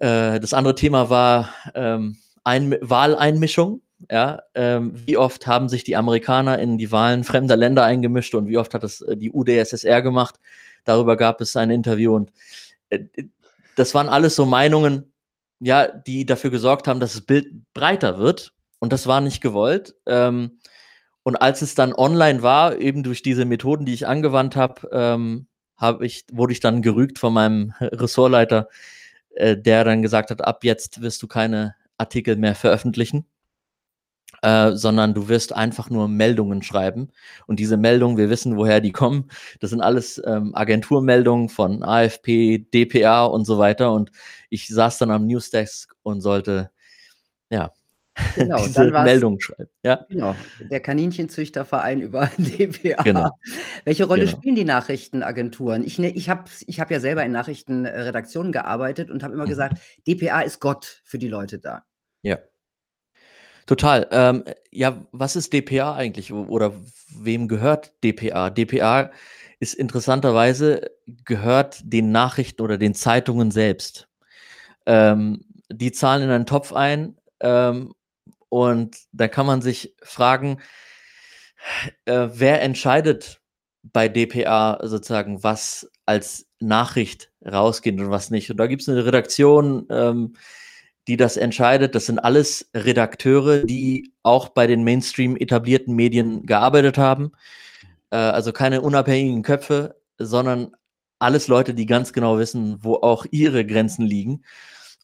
Äh, 0.00 0.40
das 0.40 0.52
andere 0.52 0.74
Thema 0.74 1.08
war 1.08 1.50
ähm, 1.74 2.16
Ein 2.42 2.76
Wahleinmischung. 2.80 3.80
Ja, 4.10 4.42
ähm, 4.54 4.92
wie 5.06 5.16
oft 5.16 5.46
haben 5.46 5.68
sich 5.68 5.84
die 5.84 5.96
Amerikaner 5.96 6.58
in 6.58 6.78
die 6.78 6.92
Wahlen 6.92 7.24
fremder 7.24 7.56
Länder 7.56 7.84
eingemischt 7.84 8.34
und 8.34 8.48
wie 8.48 8.58
oft 8.58 8.74
hat 8.74 8.82
das 8.82 9.00
äh, 9.00 9.16
die 9.16 9.30
UdSSR 9.32 10.02
gemacht? 10.02 10.40
Darüber 10.84 11.16
gab 11.16 11.40
es 11.40 11.56
ein 11.56 11.70
Interview 11.70 12.14
und 12.14 12.32
äh, 12.90 13.00
das 13.76 13.94
waren 13.94 14.08
alles 14.08 14.36
so 14.36 14.46
Meinungen, 14.46 15.12
ja, 15.60 15.88
die 15.88 16.26
dafür 16.26 16.50
gesorgt 16.50 16.88
haben, 16.88 17.00
dass 17.00 17.14
das 17.14 17.22
Bild 17.22 17.46
breiter 17.72 18.18
wird 18.18 18.52
und 18.78 18.92
das 18.92 19.06
war 19.06 19.20
nicht 19.20 19.40
gewollt. 19.40 19.94
Ähm, 20.06 20.58
und 21.22 21.36
als 21.36 21.62
es 21.62 21.74
dann 21.74 21.94
online 21.94 22.42
war, 22.42 22.78
eben 22.78 23.02
durch 23.02 23.22
diese 23.22 23.46
Methoden, 23.46 23.86
die 23.86 23.94
ich 23.94 24.06
angewandt 24.06 24.56
habe, 24.56 24.88
ähm, 24.92 25.46
hab 25.76 26.02
ich, 26.02 26.26
wurde 26.30 26.52
ich 26.52 26.60
dann 26.60 26.82
gerügt 26.82 27.18
von 27.18 27.32
meinem 27.32 27.72
Ressortleiter, 27.80 28.68
äh, 29.34 29.56
der 29.56 29.84
dann 29.84 30.02
gesagt 30.02 30.30
hat, 30.30 30.44
ab 30.44 30.64
jetzt 30.64 31.00
wirst 31.00 31.22
du 31.22 31.26
keine 31.26 31.74
Artikel 31.96 32.36
mehr 32.36 32.54
veröffentlichen, 32.54 33.26
äh, 34.42 34.72
sondern 34.72 35.14
du 35.14 35.28
wirst 35.28 35.54
einfach 35.54 35.90
nur 35.90 36.08
Meldungen 36.08 36.62
schreiben. 36.62 37.10
Und 37.46 37.60
diese 37.60 37.76
Meldungen, 37.76 38.16
wir 38.16 38.30
wissen, 38.30 38.56
woher 38.56 38.80
die 38.80 38.92
kommen. 38.92 39.28
Das 39.60 39.70
sind 39.70 39.80
alles 39.80 40.20
ähm, 40.26 40.54
Agenturmeldungen 40.54 41.48
von 41.48 41.82
AFP, 41.82 42.66
DPA 42.72 43.24
und 43.24 43.44
so 43.44 43.58
weiter. 43.58 43.92
Und 43.92 44.10
ich 44.50 44.68
saß 44.68 44.98
dann 44.98 45.10
am 45.10 45.26
Newsdesk 45.26 45.94
und 46.02 46.20
sollte, 46.20 46.70
ja, 47.50 47.72
Genau, 48.36 48.64
diese 48.64 48.90
Meldung 48.92 49.40
schreiben. 49.40 49.68
Ja. 49.82 50.06
Genau, 50.08 50.36
der 50.70 50.78
Kaninchenzüchterverein 50.78 52.00
über 52.00 52.30
DPA. 52.38 53.02
Genau. 53.02 53.30
Welche 53.84 54.04
Rolle 54.04 54.26
Genau. 54.26 54.36
spielen 54.36 54.54
die 54.54 54.64
Nachrichtenagenturen? 54.64 55.84
Ich, 55.84 55.98
ne, 55.98 56.10
ich 56.10 56.28
habe 56.28 56.44
ich 56.66 56.78
hab 56.78 56.92
ja 56.92 57.00
selber 57.00 57.24
in 57.24 57.32
Nachrichtenredaktionen 57.32 58.52
gearbeitet 58.52 59.10
und 59.10 59.24
habe 59.24 59.34
immer 59.34 59.46
Mhm. 59.46 59.48
gesagt, 59.48 59.78
DPA 60.06 60.42
ist 60.42 60.60
Gott 60.60 61.00
für 61.04 61.18
die 61.18 61.26
Leute 61.26 61.58
da. 61.58 61.82
Ja. 62.22 62.38
Total. 63.66 64.06
Ähm, 64.10 64.44
ja, 64.70 65.06
was 65.12 65.36
ist 65.36 65.52
DPA 65.52 65.94
eigentlich 65.94 66.32
oder 66.32 66.74
wem 67.08 67.48
gehört 67.48 67.92
DPA? 68.02 68.50
DPA 68.50 69.10
ist 69.60 69.74
interessanterweise 69.74 70.90
gehört 71.06 71.80
den 71.82 72.12
Nachrichten 72.12 72.62
oder 72.62 72.76
den 72.76 72.94
Zeitungen 72.94 73.50
selbst. 73.50 74.08
Ähm, 74.86 75.44
die 75.72 75.92
zahlen 75.92 76.22
in 76.22 76.30
einen 76.30 76.46
Topf 76.46 76.72
ein 76.72 77.16
ähm, 77.40 77.94
und 78.50 78.96
da 79.12 79.28
kann 79.28 79.46
man 79.46 79.62
sich 79.62 79.94
fragen, 80.02 80.60
äh, 82.04 82.28
wer 82.32 82.62
entscheidet 82.62 83.40
bei 83.82 84.08
DPA 84.08 84.78
sozusagen, 84.82 85.42
was 85.42 85.90
als 86.06 86.46
Nachricht 86.60 87.32
rausgeht 87.44 87.98
und 87.98 88.10
was 88.10 88.30
nicht. 88.30 88.50
Und 88.50 88.58
da 88.58 88.66
gibt 88.66 88.82
es 88.82 88.88
eine 88.88 89.04
Redaktion, 89.04 89.86
ähm, 89.90 90.34
die 91.08 91.16
das 91.16 91.36
entscheidet. 91.36 91.94
Das 91.94 92.06
sind 92.06 92.18
alles 92.18 92.70
Redakteure, 92.74 93.64
die 93.64 94.12
auch 94.22 94.48
bei 94.48 94.66
den 94.66 94.84
Mainstream 94.84 95.36
etablierten 95.36 95.94
Medien 95.94 96.46
gearbeitet 96.46 96.98
haben. 96.98 97.32
Äh, 98.10 98.16
also 98.16 98.52
keine 98.52 98.80
unabhängigen 98.80 99.42
Köpfe, 99.42 99.96
sondern 100.18 100.72
alles 101.18 101.48
Leute, 101.48 101.74
die 101.74 101.86
ganz 101.86 102.12
genau 102.12 102.38
wissen, 102.38 102.78
wo 102.82 102.96
auch 102.96 103.26
ihre 103.30 103.64
Grenzen 103.64 104.06
liegen. 104.06 104.44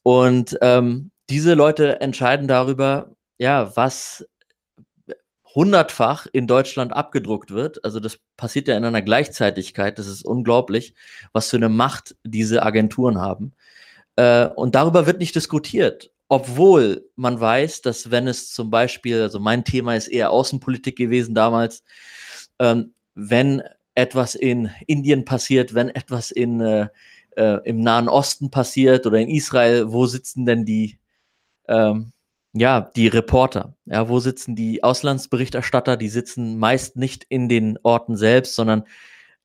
Und 0.02 0.58
ähm, 0.62 1.10
diese 1.28 1.54
Leute 1.54 2.00
entscheiden 2.00 2.48
darüber, 2.48 3.14
ja, 3.38 3.74
was 3.76 4.26
hundertfach 5.54 6.26
in 6.32 6.46
Deutschland 6.46 6.92
abgedruckt 6.92 7.50
wird. 7.50 7.84
Also 7.84 8.00
das 8.00 8.18
passiert 8.36 8.68
ja 8.68 8.76
in 8.76 8.84
einer 8.84 9.02
Gleichzeitigkeit. 9.02 9.98
Das 9.98 10.06
ist 10.06 10.24
unglaublich, 10.24 10.94
was 11.32 11.50
für 11.50 11.56
eine 11.56 11.68
Macht 11.68 12.16
diese 12.24 12.62
Agenturen 12.62 13.18
haben. 13.20 13.52
Äh, 14.16 14.46
und 14.46 14.74
darüber 14.74 15.06
wird 15.06 15.18
nicht 15.18 15.34
diskutiert. 15.34 16.10
Obwohl 16.28 17.10
man 17.16 17.40
weiß, 17.40 17.82
dass 17.82 18.10
wenn 18.10 18.28
es 18.28 18.50
zum 18.52 18.70
Beispiel, 18.70 19.22
also 19.22 19.40
mein 19.40 19.64
Thema 19.64 19.96
ist 19.96 20.08
eher 20.08 20.30
Außenpolitik 20.30 20.96
gewesen 20.96 21.34
damals, 21.34 21.82
ähm, 22.60 22.94
wenn 23.14 23.62
etwas 23.94 24.36
in 24.36 24.70
Indien 24.86 25.24
passiert, 25.24 25.74
wenn 25.74 25.88
etwas 25.88 26.30
in, 26.30 26.60
äh, 26.60 26.88
äh, 27.36 27.58
im 27.64 27.80
Nahen 27.80 28.08
Osten 28.08 28.50
passiert 28.50 29.06
oder 29.06 29.18
in 29.18 29.28
Israel, 29.28 29.92
wo 29.92 30.06
sitzen 30.06 30.46
denn 30.46 30.64
die, 30.64 30.98
ähm, 31.68 32.12
ja, 32.52 32.80
die 32.94 33.08
Reporter? 33.08 33.74
Ja, 33.86 34.08
wo 34.08 34.20
sitzen 34.20 34.56
die 34.56 34.82
Auslandsberichterstatter? 34.82 35.96
Die 35.96 36.08
sitzen 36.08 36.58
meist 36.58 36.96
nicht 36.96 37.24
in 37.28 37.48
den 37.48 37.78
Orten 37.82 38.16
selbst, 38.16 38.54
sondern 38.54 38.84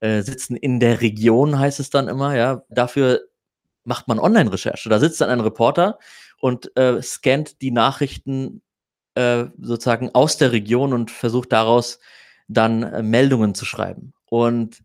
äh, 0.00 0.22
sitzen 0.22 0.56
in 0.56 0.80
der 0.80 1.00
Region, 1.00 1.58
heißt 1.58 1.80
es 1.80 1.90
dann 1.90 2.08
immer. 2.08 2.36
Ja, 2.36 2.62
dafür 2.68 3.22
macht 3.86 4.08
man 4.08 4.18
Online-Recherche. 4.18 4.88
Da 4.88 4.98
sitzt 4.98 5.20
dann 5.20 5.30
ein 5.30 5.40
Reporter 5.40 5.98
und 6.40 6.76
äh, 6.76 7.00
scannt 7.02 7.62
die 7.62 7.70
Nachrichten 7.70 8.62
äh, 9.14 9.46
sozusagen 9.58 10.14
aus 10.14 10.36
der 10.36 10.52
Region 10.52 10.92
und 10.92 11.10
versucht 11.10 11.52
daraus 11.52 11.98
dann 12.48 12.82
äh, 12.82 13.02
Meldungen 13.02 13.54
zu 13.54 13.64
schreiben. 13.64 14.12
Und 14.28 14.82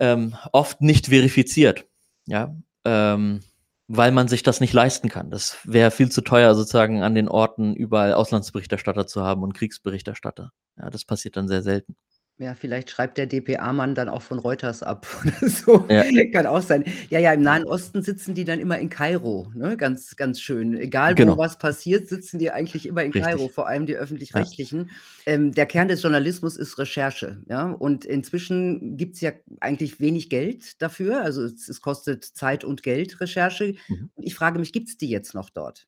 ähm, 0.00 0.34
oft 0.52 0.80
nicht 0.80 1.06
verifiziert, 1.06 1.86
ja, 2.26 2.54
ähm, 2.84 3.40
weil 3.88 4.10
man 4.10 4.28
sich 4.28 4.42
das 4.42 4.60
nicht 4.60 4.72
leisten 4.72 5.08
kann. 5.08 5.30
Das 5.30 5.58
wäre 5.64 5.90
viel 5.90 6.10
zu 6.10 6.22
teuer, 6.22 6.54
sozusagen 6.54 7.02
an 7.02 7.14
den 7.14 7.28
Orten 7.28 7.74
überall 7.74 8.12
Auslandsberichterstatter 8.12 9.06
zu 9.06 9.22
haben 9.22 9.42
und 9.42 9.54
Kriegsberichterstatter. 9.54 10.52
Ja, 10.76 10.90
das 10.90 11.04
passiert 11.04 11.36
dann 11.36 11.48
sehr 11.48 11.62
selten. 11.62 11.96
Ja, 12.38 12.54
vielleicht 12.54 12.90
schreibt 12.90 13.16
der 13.16 13.26
DPA-Mann 13.26 13.94
dann 13.94 14.10
auch 14.10 14.20
von 14.20 14.38
Reuters 14.38 14.82
ab 14.82 15.06
oder 15.24 15.48
so. 15.48 15.86
Ja. 15.88 16.04
Kann 16.32 16.46
auch 16.46 16.60
sein. 16.60 16.84
Ja, 17.08 17.18
ja, 17.18 17.32
im 17.32 17.40
Nahen 17.40 17.64
Osten 17.64 18.02
sitzen 18.02 18.34
die 18.34 18.44
dann 18.44 18.60
immer 18.60 18.78
in 18.78 18.90
Kairo, 18.90 19.50
ne? 19.54 19.74
Ganz, 19.78 20.16
ganz 20.16 20.40
schön. 20.42 20.76
Egal, 20.76 21.12
wo 21.12 21.16
Genau. 21.16 21.38
was 21.38 21.56
passiert, 21.56 22.08
sitzen 22.08 22.38
die 22.38 22.50
eigentlich 22.50 22.84
immer 22.84 23.02
in 23.02 23.12
Richtig. 23.12 23.22
Kairo, 23.32 23.48
vor 23.48 23.68
allem 23.68 23.86
die 23.86 23.96
Öffentlich-Rechtlichen. 23.96 24.90
Ähm, 25.24 25.52
der 25.52 25.64
Kern 25.64 25.88
des 25.88 26.02
Journalismus 26.02 26.58
ist 26.58 26.78
Recherche, 26.78 27.40
ja. 27.48 27.70
Und 27.70 28.04
inzwischen 28.04 28.98
gibt's 28.98 29.22
ja 29.22 29.32
eigentlich 29.60 29.98
wenig 29.98 30.28
Geld 30.28 30.82
dafür. 30.82 31.22
Also 31.22 31.42
es, 31.42 31.70
es 31.70 31.80
kostet 31.80 32.22
Zeit 32.22 32.64
und 32.64 32.82
Geld, 32.82 33.18
Recherche. 33.18 33.76
Mhm. 33.88 34.10
Ich 34.20 34.34
frage 34.34 34.58
mich, 34.58 34.74
gibt's 34.74 34.98
die 34.98 35.08
jetzt 35.08 35.34
noch 35.34 35.48
dort? 35.48 35.86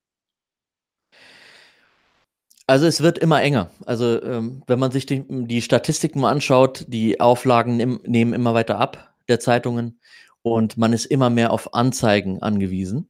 Also 2.68 2.84
es 2.84 3.00
wird 3.00 3.16
immer 3.16 3.40
enger. 3.40 3.70
Also 3.86 4.22
ähm, 4.22 4.62
wenn 4.66 4.78
man 4.78 4.90
sich 4.90 5.06
die, 5.06 5.24
die 5.26 5.62
Statistiken 5.62 6.20
mal 6.20 6.30
anschaut, 6.30 6.84
die 6.88 7.18
Auflagen 7.18 7.78
nehm, 7.78 8.00
nehmen 8.04 8.34
immer 8.34 8.52
weiter 8.52 8.78
ab 8.78 9.14
der 9.26 9.40
Zeitungen 9.40 9.98
und 10.42 10.76
man 10.76 10.92
ist 10.92 11.06
immer 11.06 11.30
mehr 11.30 11.50
auf 11.50 11.72
Anzeigen 11.72 12.42
angewiesen. 12.42 13.08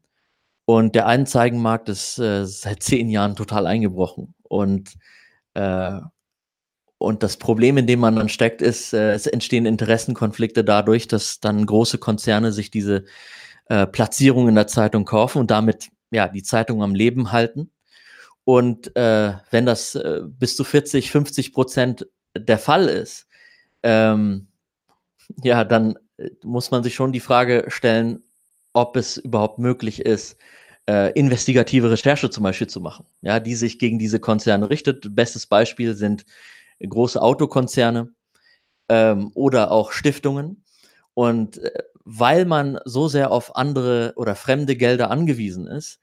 Und 0.64 0.94
der 0.94 1.06
Anzeigenmarkt 1.06 1.88
ist 1.88 2.20
äh, 2.20 2.46
seit 2.46 2.84
zehn 2.84 3.08
Jahren 3.10 3.34
total 3.34 3.66
eingebrochen. 3.66 4.34
Und, 4.44 4.94
äh, 5.54 6.00
und 6.98 7.24
das 7.24 7.36
Problem, 7.36 7.78
in 7.78 7.88
dem 7.88 7.98
man 7.98 8.14
dann 8.14 8.28
steckt, 8.28 8.62
ist, 8.62 8.92
äh, 8.92 9.12
es 9.12 9.26
entstehen 9.26 9.66
Interessenkonflikte 9.66 10.62
dadurch, 10.62 11.08
dass 11.08 11.40
dann 11.40 11.66
große 11.66 11.98
Konzerne 11.98 12.52
sich 12.52 12.70
diese 12.70 13.06
äh, 13.66 13.88
Platzierung 13.88 14.48
in 14.48 14.54
der 14.54 14.68
Zeitung 14.68 15.04
kaufen 15.04 15.38
und 15.38 15.50
damit 15.50 15.88
ja 16.12 16.28
die 16.28 16.44
Zeitung 16.44 16.80
am 16.84 16.94
Leben 16.94 17.32
halten. 17.32 17.72
Und 18.48 18.96
äh, 18.96 19.34
wenn 19.50 19.66
das 19.66 19.94
äh, 19.94 20.22
bis 20.24 20.56
zu 20.56 20.64
40, 20.64 21.10
50 21.10 21.52
Prozent 21.52 22.06
der 22.34 22.58
Fall 22.58 22.88
ist, 22.88 23.26
ähm, 23.82 24.48
ja, 25.44 25.64
dann 25.64 25.98
äh, 26.16 26.30
muss 26.42 26.70
man 26.70 26.82
sich 26.82 26.94
schon 26.94 27.12
die 27.12 27.20
Frage 27.20 27.66
stellen, 27.68 28.22
ob 28.72 28.96
es 28.96 29.18
überhaupt 29.18 29.58
möglich 29.58 30.00
ist, 30.00 30.38
äh, 30.88 31.12
investigative 31.12 31.90
Recherche 31.90 32.30
zum 32.30 32.42
Beispiel 32.42 32.68
zu 32.68 32.80
machen, 32.80 33.04
ja, 33.20 33.38
die 33.38 33.54
sich 33.54 33.78
gegen 33.78 33.98
diese 33.98 34.18
Konzerne 34.18 34.70
richtet. 34.70 35.14
Bestes 35.14 35.46
Beispiel 35.46 35.94
sind 35.94 36.24
große 36.80 37.20
Autokonzerne 37.20 38.14
ähm, 38.88 39.30
oder 39.34 39.72
auch 39.72 39.92
Stiftungen. 39.92 40.64
Und 41.12 41.58
äh, 41.58 41.82
weil 42.02 42.46
man 42.46 42.78
so 42.86 43.08
sehr 43.08 43.30
auf 43.30 43.56
andere 43.56 44.14
oder 44.16 44.34
fremde 44.34 44.74
Gelder 44.74 45.10
angewiesen 45.10 45.66
ist, 45.66 46.00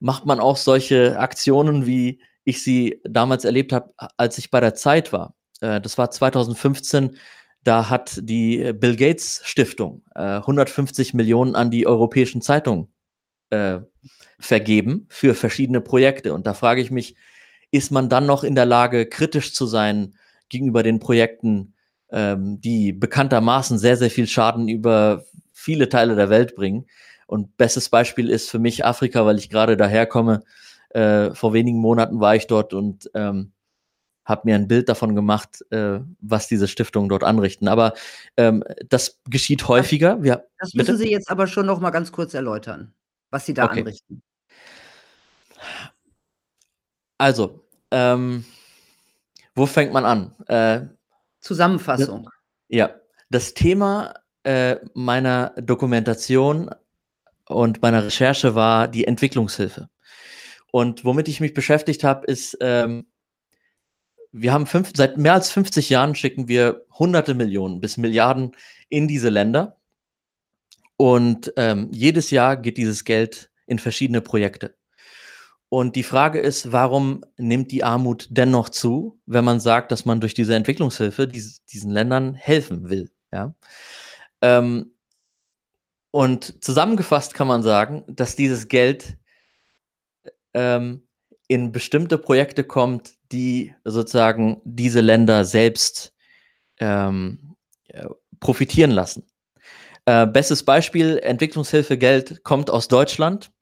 macht 0.00 0.26
man 0.26 0.40
auch 0.40 0.56
solche 0.56 1.18
Aktionen, 1.18 1.86
wie 1.86 2.20
ich 2.44 2.62
sie 2.62 3.00
damals 3.04 3.44
erlebt 3.44 3.72
habe, 3.72 3.92
als 4.16 4.38
ich 4.38 4.50
bei 4.50 4.60
der 4.60 4.74
Zeit 4.74 5.12
war. 5.12 5.34
Äh, 5.60 5.80
das 5.80 5.98
war 5.98 6.10
2015. 6.10 7.16
Da 7.62 7.90
hat 7.90 8.18
die 8.22 8.72
Bill 8.72 8.96
Gates 8.96 9.42
Stiftung 9.44 10.02
äh, 10.14 10.36
150 10.36 11.14
Millionen 11.14 11.54
an 11.54 11.70
die 11.70 11.86
europäischen 11.86 12.40
Zeitungen 12.40 12.88
äh, 13.50 13.80
vergeben 14.38 15.06
für 15.10 15.34
verschiedene 15.34 15.82
Projekte. 15.82 16.32
Und 16.32 16.46
da 16.46 16.54
frage 16.54 16.80
ich 16.80 16.90
mich, 16.90 17.16
ist 17.70 17.92
man 17.92 18.08
dann 18.08 18.26
noch 18.26 18.42
in 18.42 18.54
der 18.54 18.66
Lage, 18.66 19.06
kritisch 19.06 19.52
zu 19.54 19.66
sein 19.66 20.14
gegenüber 20.48 20.82
den 20.82 20.98
Projekten, 20.98 21.74
ähm, 22.10 22.60
die 22.60 22.92
bekanntermaßen 22.92 23.78
sehr, 23.78 23.96
sehr 23.96 24.10
viel 24.10 24.26
Schaden 24.26 24.68
über 24.68 25.24
viele 25.52 25.88
Teile 25.88 26.16
der 26.16 26.30
Welt 26.30 26.56
bringen? 26.56 26.86
Und 27.30 27.56
bestes 27.56 27.88
Beispiel 27.88 28.28
ist 28.28 28.50
für 28.50 28.58
mich 28.58 28.84
Afrika, 28.84 29.24
weil 29.24 29.38
ich 29.38 29.50
gerade 29.50 29.76
daherkomme. 29.76 30.42
Äh, 30.88 31.32
vor 31.32 31.52
wenigen 31.52 31.78
Monaten 31.78 32.18
war 32.18 32.34
ich 32.34 32.48
dort 32.48 32.74
und 32.74 33.08
ähm, 33.14 33.52
habe 34.24 34.42
mir 34.46 34.56
ein 34.56 34.66
Bild 34.66 34.88
davon 34.88 35.14
gemacht, 35.14 35.64
äh, 35.70 36.00
was 36.20 36.48
diese 36.48 36.66
Stiftungen 36.66 37.08
dort 37.08 37.22
anrichten. 37.22 37.68
Aber 37.68 37.94
ähm, 38.36 38.64
das 38.88 39.20
geschieht 39.28 39.68
häufiger. 39.68 40.16
Das 40.58 40.72
bitte? 40.72 40.90
müssen 40.92 40.96
Sie 40.98 41.08
jetzt 41.12 41.30
aber 41.30 41.46
schon 41.46 41.66
noch 41.66 41.78
mal 41.78 41.90
ganz 41.90 42.10
kurz 42.10 42.34
erläutern. 42.34 42.94
was 43.30 43.46
Sie 43.46 43.54
da 43.54 43.66
Okay. 43.66 43.82
anrichten? 43.82 44.22
Also, 47.16 47.64
ähm, 47.92 48.44
wo 49.54 49.66
fängt 49.66 49.92
man 49.92 50.04
an? 50.04 50.34
Äh, 50.48 50.86
Zusammenfassung. 51.38 52.28
ja, 52.66 52.90
das 53.28 53.54
Thema 53.54 54.14
äh, 54.42 54.78
meiner 54.94 55.50
Dokumentation 55.50 56.70
und 57.50 57.82
meiner 57.82 58.04
Recherche 58.04 58.54
war 58.54 58.88
die 58.88 59.06
Entwicklungshilfe. 59.06 59.88
Und 60.72 61.04
womit 61.04 61.28
ich 61.28 61.40
mich 61.40 61.54
beschäftigt 61.54 62.04
habe, 62.04 62.26
ist, 62.26 62.56
ähm, 62.60 63.06
wir 64.32 64.52
haben 64.52 64.66
fünf, 64.66 64.92
seit 64.94 65.18
mehr 65.18 65.34
als 65.34 65.50
50 65.50 65.90
Jahren 65.90 66.14
schicken 66.14 66.48
wir 66.48 66.86
hunderte 66.98 67.34
Millionen 67.34 67.80
bis 67.80 67.96
Milliarden 67.96 68.52
in 68.88 69.08
diese 69.08 69.28
Länder. 69.28 69.76
Und 70.96 71.52
ähm, 71.56 71.88
jedes 71.92 72.30
Jahr 72.30 72.56
geht 72.56 72.76
dieses 72.76 73.04
Geld 73.04 73.50
in 73.66 73.78
verschiedene 73.78 74.20
Projekte. 74.20 74.76
Und 75.68 75.96
die 75.96 76.02
Frage 76.02 76.40
ist, 76.40 76.72
warum 76.72 77.24
nimmt 77.36 77.70
die 77.70 77.84
Armut 77.84 78.26
dennoch 78.30 78.68
zu, 78.68 79.20
wenn 79.26 79.44
man 79.44 79.60
sagt, 79.60 79.92
dass 79.92 80.04
man 80.04 80.20
durch 80.20 80.34
diese 80.34 80.54
Entwicklungshilfe 80.54 81.28
dies, 81.28 81.64
diesen 81.64 81.92
Ländern 81.92 82.34
helfen 82.34 82.90
will? 82.90 83.10
Ja? 83.32 83.54
Ähm, 84.42 84.92
und 86.10 86.62
zusammengefasst 86.64 87.34
kann 87.34 87.46
man 87.46 87.62
sagen, 87.62 88.04
dass 88.08 88.36
dieses 88.36 88.68
Geld 88.68 89.16
ähm, 90.54 91.06
in 91.48 91.72
bestimmte 91.72 92.18
Projekte 92.18 92.64
kommt, 92.64 93.14
die 93.32 93.74
sozusagen 93.84 94.60
diese 94.64 95.00
Länder 95.00 95.44
selbst 95.44 96.14
ähm, 96.78 97.56
profitieren 98.40 98.90
lassen. 98.90 99.26
Äh, 100.06 100.26
bestes 100.26 100.64
Beispiel, 100.64 101.18
Entwicklungshilfegeld 101.18 102.42
kommt 102.42 102.70
aus 102.70 102.88
Deutschland, 102.88 103.52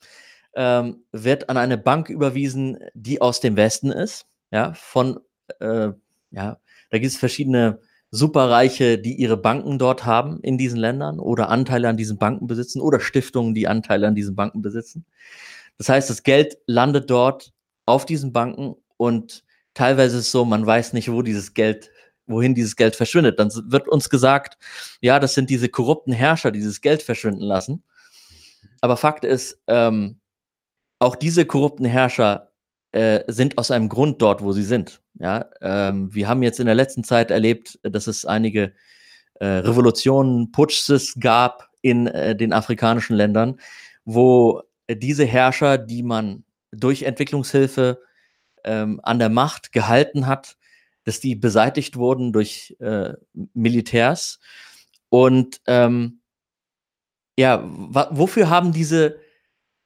ähm, 0.55 1.05
wird 1.13 1.51
an 1.51 1.57
eine 1.57 1.77
Bank 1.77 2.09
überwiesen, 2.09 2.79
die 2.95 3.21
aus 3.21 3.41
dem 3.41 3.57
Westen 3.57 3.91
ist. 3.91 4.27
Ja, 4.51 4.73
von, 4.75 5.21
äh, 5.61 5.91
ja, 6.31 6.59
da 6.91 6.99
gibt 6.99 7.13
es 7.13 7.19
verschiedene 7.19 7.81
Superreiche, 8.11 8.99
die 8.99 9.15
ihre 9.15 9.37
Banken 9.37 9.79
dort 9.79 10.07
haben 10.07 10.41
in 10.41 10.57
diesen 10.57 10.79
Ländern 10.79 11.21
oder 11.21 11.51
Anteile 11.51 11.89
an 11.89 11.97
diesen 11.97 12.19
Banken 12.19 12.47
besitzen 12.47 12.81
oder 12.81 13.01
Stiftungen, 13.01 13.55
die 13.55 13.69
Anteile 13.69 14.07
an 14.07 14.15
diesen 14.15 14.35
Banken 14.35 14.63
besitzen. 14.63 15.05
Das 15.77 15.89
heißt, 15.89 16.09
das 16.09 16.23
Geld 16.23 16.59
landet 16.67 17.11
dort 17.11 17.53
auf 17.87 18.07
diesen 18.07 18.33
Banken 18.33 18.77
und 18.97 19.45
teilweise 19.75 20.19
ist 20.19 20.27
es 20.27 20.33
so, 20.33 20.45
man 20.45 20.67
weiß 20.67 20.93
nicht, 20.95 21.11
wo 21.11 21.23
dieses 21.23 21.55
Geld, 21.55 21.91
wohin 22.27 22.55
dieses 22.55 22.77
Geld 22.77 22.97
verschwindet. 22.97 23.39
Dann 23.39 23.51
wird 23.67 23.89
uns 23.89 24.11
gesagt, 24.11 24.59
ja, 25.01 25.21
das 25.21 25.35
sind 25.35 25.51
diese 25.51 25.69
korrupten 25.69 26.13
Herrscher, 26.13 26.51
die 26.51 26.59
dieses 26.59 26.81
Geld 26.81 27.03
verschwinden 27.03 27.45
lassen. 27.45 27.83
Aber 28.81 28.97
Fakt 28.97 29.25
ist, 29.25 29.63
ähm, 29.67 30.19
auch 30.99 31.15
diese 31.15 31.47
korrupten 31.47 31.85
Herrscher 31.85 32.51
äh, 32.93 33.21
sind 33.27 33.59
aus 33.59 33.71
einem 33.71 33.89
Grund 33.89 34.23
dort, 34.23 34.43
wo 34.43 34.53
sie 34.53 34.63
sind. 34.63 35.03
Ja, 35.19 35.47
ähm, 35.61 36.15
wir 36.15 36.29
haben 36.29 36.43
jetzt 36.43 36.61
in 36.61 36.67
der 36.67 36.75
letzten 36.75 37.05
Zeit 37.05 37.31
erlebt, 37.31 37.79
dass 37.83 38.07
es 38.07 38.25
einige 38.25 38.73
äh, 39.35 39.47
Revolutionen, 39.47 40.53
Putschs 40.53 41.15
gab 41.21 41.69
in 41.83 42.07
äh, 42.07 42.37
den 42.37 42.53
afrikanischen 42.53 43.17
Ländern, 43.17 43.61
wo 44.05 44.63
diese 44.91 45.25
Herrscher, 45.25 45.77
die 45.79 46.03
man 46.03 46.45
durch 46.73 47.03
Entwicklungshilfe 47.03 48.01
ähm, 48.65 49.01
an 49.03 49.19
der 49.19 49.29
Macht 49.29 49.73
gehalten 49.73 50.27
hat, 50.27 50.57
dass 51.05 51.21
die 51.21 51.35
beseitigt 51.35 51.97
wurden 51.97 52.33
durch 52.33 52.77
äh, 52.81 53.15
Militärs. 53.55 54.41
Und 55.09 55.61
ähm, 55.67 56.21
ja, 57.39 57.63
wofür 57.65 58.51
haben 58.51 58.73
diese 58.73 59.19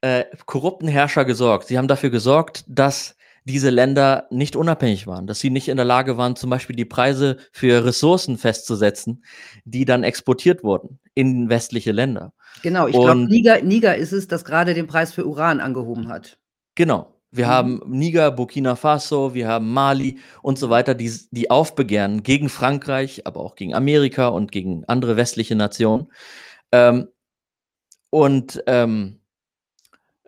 äh, 0.02 0.24
korrupten 0.46 0.88
Herrscher 0.88 1.24
gesorgt? 1.24 1.66
Sie 1.68 1.78
haben 1.78 1.88
dafür 1.88 2.10
gesorgt, 2.10 2.64
dass 2.68 3.16
diese 3.44 3.70
Länder 3.70 4.26
nicht 4.30 4.54
unabhängig 4.54 5.06
waren, 5.06 5.26
dass 5.26 5.40
sie 5.40 5.50
nicht 5.50 5.68
in 5.68 5.76
der 5.76 5.86
Lage 5.86 6.16
waren, 6.16 6.36
zum 6.36 6.50
Beispiel 6.50 6.76
die 6.76 6.84
Preise 6.84 7.38
für 7.50 7.84
Ressourcen 7.84 8.38
festzusetzen, 8.38 9.24
die 9.64 9.84
dann 9.84 10.04
exportiert 10.04 10.62
wurden 10.62 11.00
in 11.14 11.48
westliche 11.48 11.92
Länder. 11.92 12.32
Genau, 12.62 12.86
ich 12.86 12.92
glaube, 12.92 13.26
Niger, 13.26 13.60
Niger 13.62 13.96
ist 13.96 14.12
es, 14.12 14.28
das 14.28 14.44
gerade 14.44 14.74
den 14.74 14.86
Preis 14.86 15.12
für 15.12 15.26
Uran 15.26 15.60
angehoben 15.60 16.08
hat. 16.08 16.38
Genau. 16.74 17.18
Wir 17.32 17.46
mhm. 17.46 17.50
haben 17.50 17.82
Niger, 17.86 18.30
Burkina 18.30 18.76
Faso, 18.76 19.34
wir 19.34 19.48
haben 19.48 19.72
Mali 19.72 20.18
und 20.42 20.58
so 20.58 20.70
weiter, 20.70 20.94
die, 20.94 21.10
die 21.30 21.50
aufbegehren 21.50 22.22
gegen 22.22 22.48
Frankreich, 22.48 23.26
aber 23.26 23.40
auch 23.40 23.56
gegen 23.56 23.74
Amerika 23.74 24.28
und 24.28 24.52
gegen 24.52 24.84
andere 24.84 25.16
westliche 25.16 25.56
Nationen. 25.56 26.12
Ähm, 26.70 27.08
und 28.10 28.62
ähm, 28.66 29.21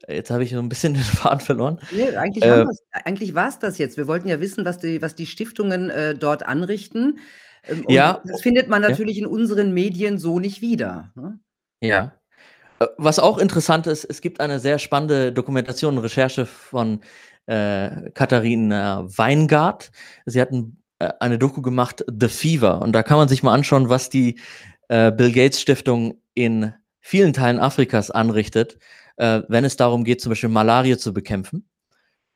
Jetzt 0.08 0.30
habe 0.30 0.44
ich 0.44 0.50
so 0.50 0.58
ein 0.58 0.68
bisschen 0.68 0.94
den 0.94 1.02
Faden 1.02 1.40
verloren. 1.40 1.80
Nee, 1.92 2.16
eigentlich, 2.16 2.44
äh, 2.44 2.66
eigentlich 2.92 3.34
war 3.34 3.48
es 3.48 3.58
das 3.58 3.78
jetzt. 3.78 3.96
Wir 3.96 4.06
wollten 4.06 4.28
ja 4.28 4.40
wissen, 4.40 4.64
was 4.64 4.78
die, 4.78 5.00
was 5.02 5.14
die 5.14 5.26
Stiftungen 5.26 5.90
äh, 5.90 6.14
dort 6.14 6.44
anrichten. 6.46 7.18
Ähm, 7.66 7.84
ja. 7.88 8.20
Das 8.24 8.42
findet 8.42 8.68
man 8.68 8.82
natürlich 8.82 9.16
ja. 9.16 9.24
in 9.24 9.30
unseren 9.30 9.72
Medien 9.72 10.18
so 10.18 10.38
nicht 10.38 10.60
wieder. 10.60 11.10
Ne? 11.14 11.38
Ja. 11.80 12.12
Äh, 12.78 12.86
was 12.98 13.18
auch 13.18 13.38
interessant 13.38 13.86
ist, 13.86 14.04
es 14.04 14.20
gibt 14.20 14.40
eine 14.40 14.58
sehr 14.60 14.78
spannende 14.78 15.32
Dokumentation 15.32 15.96
und 15.96 16.02
Recherche 16.02 16.46
von 16.46 17.00
äh, 17.46 18.10
Katharina 18.10 19.04
Weingart. 19.06 19.90
Sie 20.26 20.40
hatten 20.40 20.82
äh, 20.98 21.10
eine 21.20 21.38
Doku 21.38 21.62
gemacht, 21.62 22.04
The 22.08 22.28
Fever. 22.28 22.82
Und 22.82 22.92
da 22.92 23.02
kann 23.02 23.18
man 23.18 23.28
sich 23.28 23.42
mal 23.42 23.54
anschauen, 23.54 23.88
was 23.88 24.10
die 24.10 24.38
äh, 24.88 25.12
Bill 25.12 25.32
Gates 25.32 25.60
Stiftung 25.60 26.20
in 26.34 26.72
vielen 27.00 27.32
Teilen 27.32 27.58
Afrikas 27.58 28.10
anrichtet 28.10 28.78
äh, 29.16 29.42
wenn 29.48 29.64
es 29.64 29.76
darum 29.76 30.04
geht, 30.04 30.20
zum 30.20 30.30
Beispiel 30.30 30.48
Malaria 30.48 30.98
zu 30.98 31.12
bekämpfen. 31.12 31.68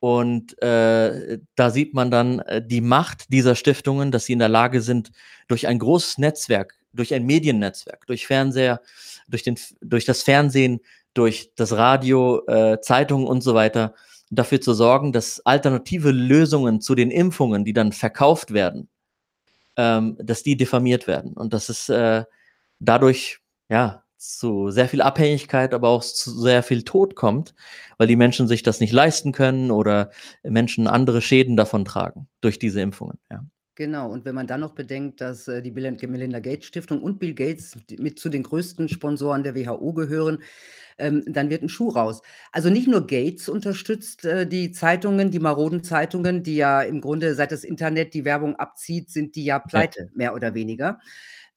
Und 0.01 0.61
äh, 0.63 1.39
da 1.57 1.71
sieht 1.71 1.93
man 1.93 2.11
dann 2.11 2.39
äh, 2.41 2.65
die 2.65 2.81
Macht 2.81 3.33
dieser 3.33 3.57
Stiftungen, 3.57 4.13
dass 4.13 4.27
sie 4.27 4.35
in 4.35 4.39
der 4.39 4.49
Lage 4.49 4.81
sind, 4.81 5.11
durch 5.49 5.67
ein 5.67 5.79
großes 5.79 6.19
Netzwerk, 6.19 6.75
durch 6.93 7.13
ein 7.13 7.27
Mediennetzwerk, 7.27 8.07
durch 8.07 8.27
Fernseher, 8.27 8.81
durch, 9.27 9.43
den, 9.43 9.59
durch 9.81 10.05
das 10.05 10.23
Fernsehen, 10.23 10.81
durch 11.15 11.53
das 11.57 11.73
Radio, 11.73 12.47
äh, 12.47 12.81
Zeitungen 12.81 13.27
und 13.27 13.43
so 13.43 13.55
weiter, 13.55 13.95
dafür 14.31 14.61
zu 14.61 14.73
sorgen, 14.73 15.13
dass 15.13 15.45
alternative 15.45 16.13
Lösungen 16.13 16.81
zu 16.81 16.95
den 16.95 17.11
Impfungen, 17.11 17.65
die 17.65 17.73
dann 17.73 17.93
verkauft 17.93 18.53
werden, 18.53 18.89
ähm, 19.77 20.17
dass 20.21 20.45
die 20.45 20.57
diffamiert 20.57 21.07
werden. 21.09 21.33
Und 21.33 21.53
dass 21.53 21.69
es 21.71 21.89
äh, 21.89 22.25
dadurch, 22.79 23.41
ja, 23.69 24.05
zu 24.19 24.71
sehr 24.71 24.89
viel 24.89 25.01
Abhängigkeit, 25.01 25.73
aber 25.73 25.89
auch 25.89 26.03
zu 26.03 26.31
sehr 26.39 26.63
viel 26.63 26.83
Tod 26.83 27.15
kommt, 27.15 27.55
weil 27.97 28.09
die 28.09 28.17
Menschen 28.17 28.49
sich 28.49 28.63
das 28.63 28.81
nicht 28.81 28.93
leisten 28.93 29.33
können 29.33 29.71
oder 29.71 30.11
Menschen 30.43 30.87
andere 30.87 31.23
Schäden 31.23 31.57
davon 31.57 31.85
tragen 31.85 32.29
durch 32.41 32.59
diese 32.59 32.81
Impfungen. 32.81 33.19
Ja. 33.31 33.45
Genau, 33.79 34.11
und 34.11 34.25
wenn 34.25 34.35
man 34.35 34.49
dann 34.49 34.59
noch 34.59 34.75
bedenkt, 34.75 35.21
dass 35.21 35.47
äh, 35.47 35.63
die 35.63 35.71
Melinda 35.71 36.41
Gates 36.41 36.67
Stiftung 36.67 37.01
und 37.01 37.21
Bill 37.21 37.33
Gates 37.33 37.77
mit 37.97 38.19
zu 38.19 38.29
den 38.29 38.43
größten 38.43 38.89
Sponsoren 38.89 39.45
der 39.45 39.55
WHO 39.55 39.93
gehören, 39.93 40.39
ähm, 40.99 41.23
dann 41.29 41.49
wird 41.49 41.63
ein 41.63 41.69
Schuh 41.69 41.91
raus. 41.91 42.21
Also 42.51 42.71
nicht 42.71 42.89
nur 42.89 43.07
Gates 43.07 43.49
unterstützt 43.49 44.25
äh, 44.25 44.49
die 44.49 44.73
Zeitungen, 44.73 45.31
die 45.31 45.39
maroden 45.39 45.85
Zeitungen, 45.85 46.43
die 46.43 46.57
ja 46.57 46.83
im 46.83 47.01
Grunde 47.01 47.37
seit 47.37 47.53
das 47.53 47.63
Internet 47.63 48.15
die 48.15 48.25
Werbung 48.25 48.57
abzieht, 48.57 49.11
sind 49.11 49.37
die 49.37 49.45
ja 49.45 49.61
pleite, 49.61 50.11
mehr 50.13 50.35
oder 50.35 50.55
weniger. 50.55 50.99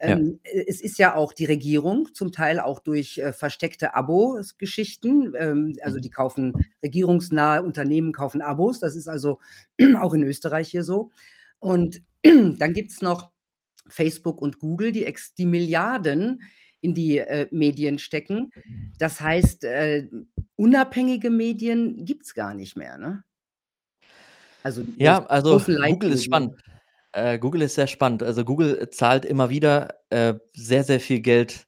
Ähm, 0.01 0.39
ja. 0.43 0.63
Es 0.67 0.81
ist 0.81 0.97
ja 0.97 1.15
auch 1.15 1.31
die 1.31 1.45
Regierung, 1.45 2.09
zum 2.13 2.31
Teil 2.31 2.59
auch 2.59 2.79
durch 2.79 3.19
äh, 3.19 3.33
versteckte 3.33 3.93
Abo-Geschichten. 3.93 5.33
Ähm, 5.37 5.75
also 5.81 5.97
mhm. 5.97 6.01
die 6.01 6.09
kaufen 6.09 6.53
regierungsnahe 6.83 7.61
Unternehmen, 7.61 8.11
kaufen 8.11 8.41
Abos. 8.41 8.79
Das 8.79 8.95
ist 8.95 9.07
also 9.07 9.39
auch 9.99 10.13
in 10.13 10.23
Österreich 10.23 10.69
hier 10.69 10.83
so. 10.83 11.11
Und 11.59 12.01
dann 12.23 12.73
gibt 12.73 12.91
es 12.91 13.01
noch 13.01 13.31
Facebook 13.87 14.41
und 14.41 14.59
Google, 14.59 14.91
die, 14.91 15.05
ex 15.05 15.35
die 15.35 15.45
Milliarden 15.45 16.41
in 16.81 16.95
die 16.95 17.19
äh, 17.19 17.47
Medien 17.51 17.99
stecken. 17.99 18.51
Das 18.97 19.21
heißt, 19.21 19.65
äh, 19.65 20.07
unabhängige 20.55 21.29
Medien 21.29 22.05
gibt 22.05 22.25
es 22.25 22.33
gar 22.33 22.55
nicht 22.55 22.75
mehr. 22.75 22.97
Ne? 22.97 23.23
Also, 24.63 24.83
ja, 24.97 25.23
also 25.27 25.59
Google 25.59 26.11
ist 26.11 26.25
spannend. 26.25 26.55
Äh, 27.13 27.39
Google 27.39 27.63
ist 27.63 27.75
sehr 27.75 27.87
spannend. 27.87 28.23
Also 28.23 28.45
Google 28.45 28.89
zahlt 28.91 29.25
immer 29.25 29.49
wieder 29.49 29.95
äh, 30.09 30.35
sehr, 30.53 30.83
sehr 30.83 30.99
viel 30.99 31.19
Geld 31.21 31.67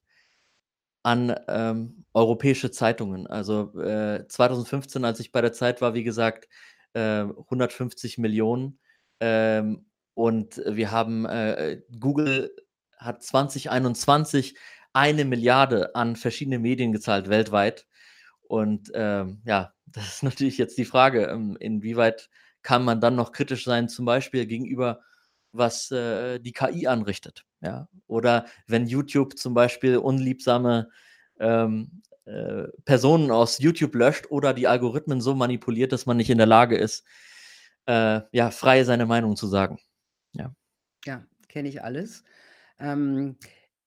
an 1.03 1.35
ähm, 1.47 2.05
europäische 2.13 2.71
Zeitungen. 2.71 3.27
Also 3.27 3.77
äh, 3.79 4.25
2015, 4.27 5.03
als 5.03 5.19
ich 5.19 5.31
bei 5.31 5.41
der 5.41 5.53
Zeit 5.53 5.81
war, 5.81 5.93
wie 5.93 6.03
gesagt, 6.03 6.47
150 6.95 8.17
äh, 8.17 8.21
Millionen. 8.21 8.79
Ähm, 9.19 9.85
und 10.13 10.61
wir 10.65 10.91
haben, 10.91 11.25
äh, 11.25 11.81
Google 11.99 12.55
hat 12.97 13.23
2021 13.23 14.55
eine 14.93 15.25
Milliarde 15.25 15.95
an 15.95 16.15
verschiedene 16.15 16.59
Medien 16.59 16.91
gezahlt 16.91 17.29
weltweit. 17.29 17.87
Und 18.43 18.91
ähm, 18.93 19.41
ja, 19.45 19.73
das 19.87 20.07
ist 20.15 20.23
natürlich 20.23 20.57
jetzt 20.57 20.77
die 20.77 20.85
Frage, 20.85 21.25
ähm, 21.25 21.57
inwieweit 21.59 22.29
kann 22.61 22.85
man 22.85 23.01
dann 23.01 23.15
noch 23.15 23.31
kritisch 23.33 23.65
sein, 23.65 23.89
zum 23.89 24.05
Beispiel 24.05 24.45
gegenüber 24.45 25.01
was 25.53 25.91
äh, 25.91 26.39
die 26.39 26.51
KI 26.51 26.87
anrichtet. 26.87 27.45
Ja? 27.61 27.87
Oder 28.07 28.45
wenn 28.67 28.87
YouTube 28.87 29.37
zum 29.37 29.53
Beispiel 29.53 29.97
unliebsame 29.97 30.89
ähm, 31.39 32.01
äh, 32.25 32.67
Personen 32.85 33.31
aus 33.31 33.59
YouTube 33.59 33.95
löscht 33.95 34.29
oder 34.29 34.53
die 34.53 34.67
Algorithmen 34.67 35.21
so 35.21 35.35
manipuliert, 35.35 35.91
dass 35.91 36.05
man 36.05 36.17
nicht 36.17 36.29
in 36.29 36.37
der 36.37 36.47
Lage 36.47 36.77
ist, 36.77 37.05
äh, 37.85 38.21
ja, 38.31 38.51
frei 38.51 38.83
seine 38.83 39.05
Meinung 39.05 39.35
zu 39.35 39.47
sagen. 39.47 39.77
Ja. 40.33 40.53
Ja, 41.05 41.23
kenne 41.47 41.69
ich 41.69 41.83
alles. 41.83 42.23
Ähm, 42.79 43.37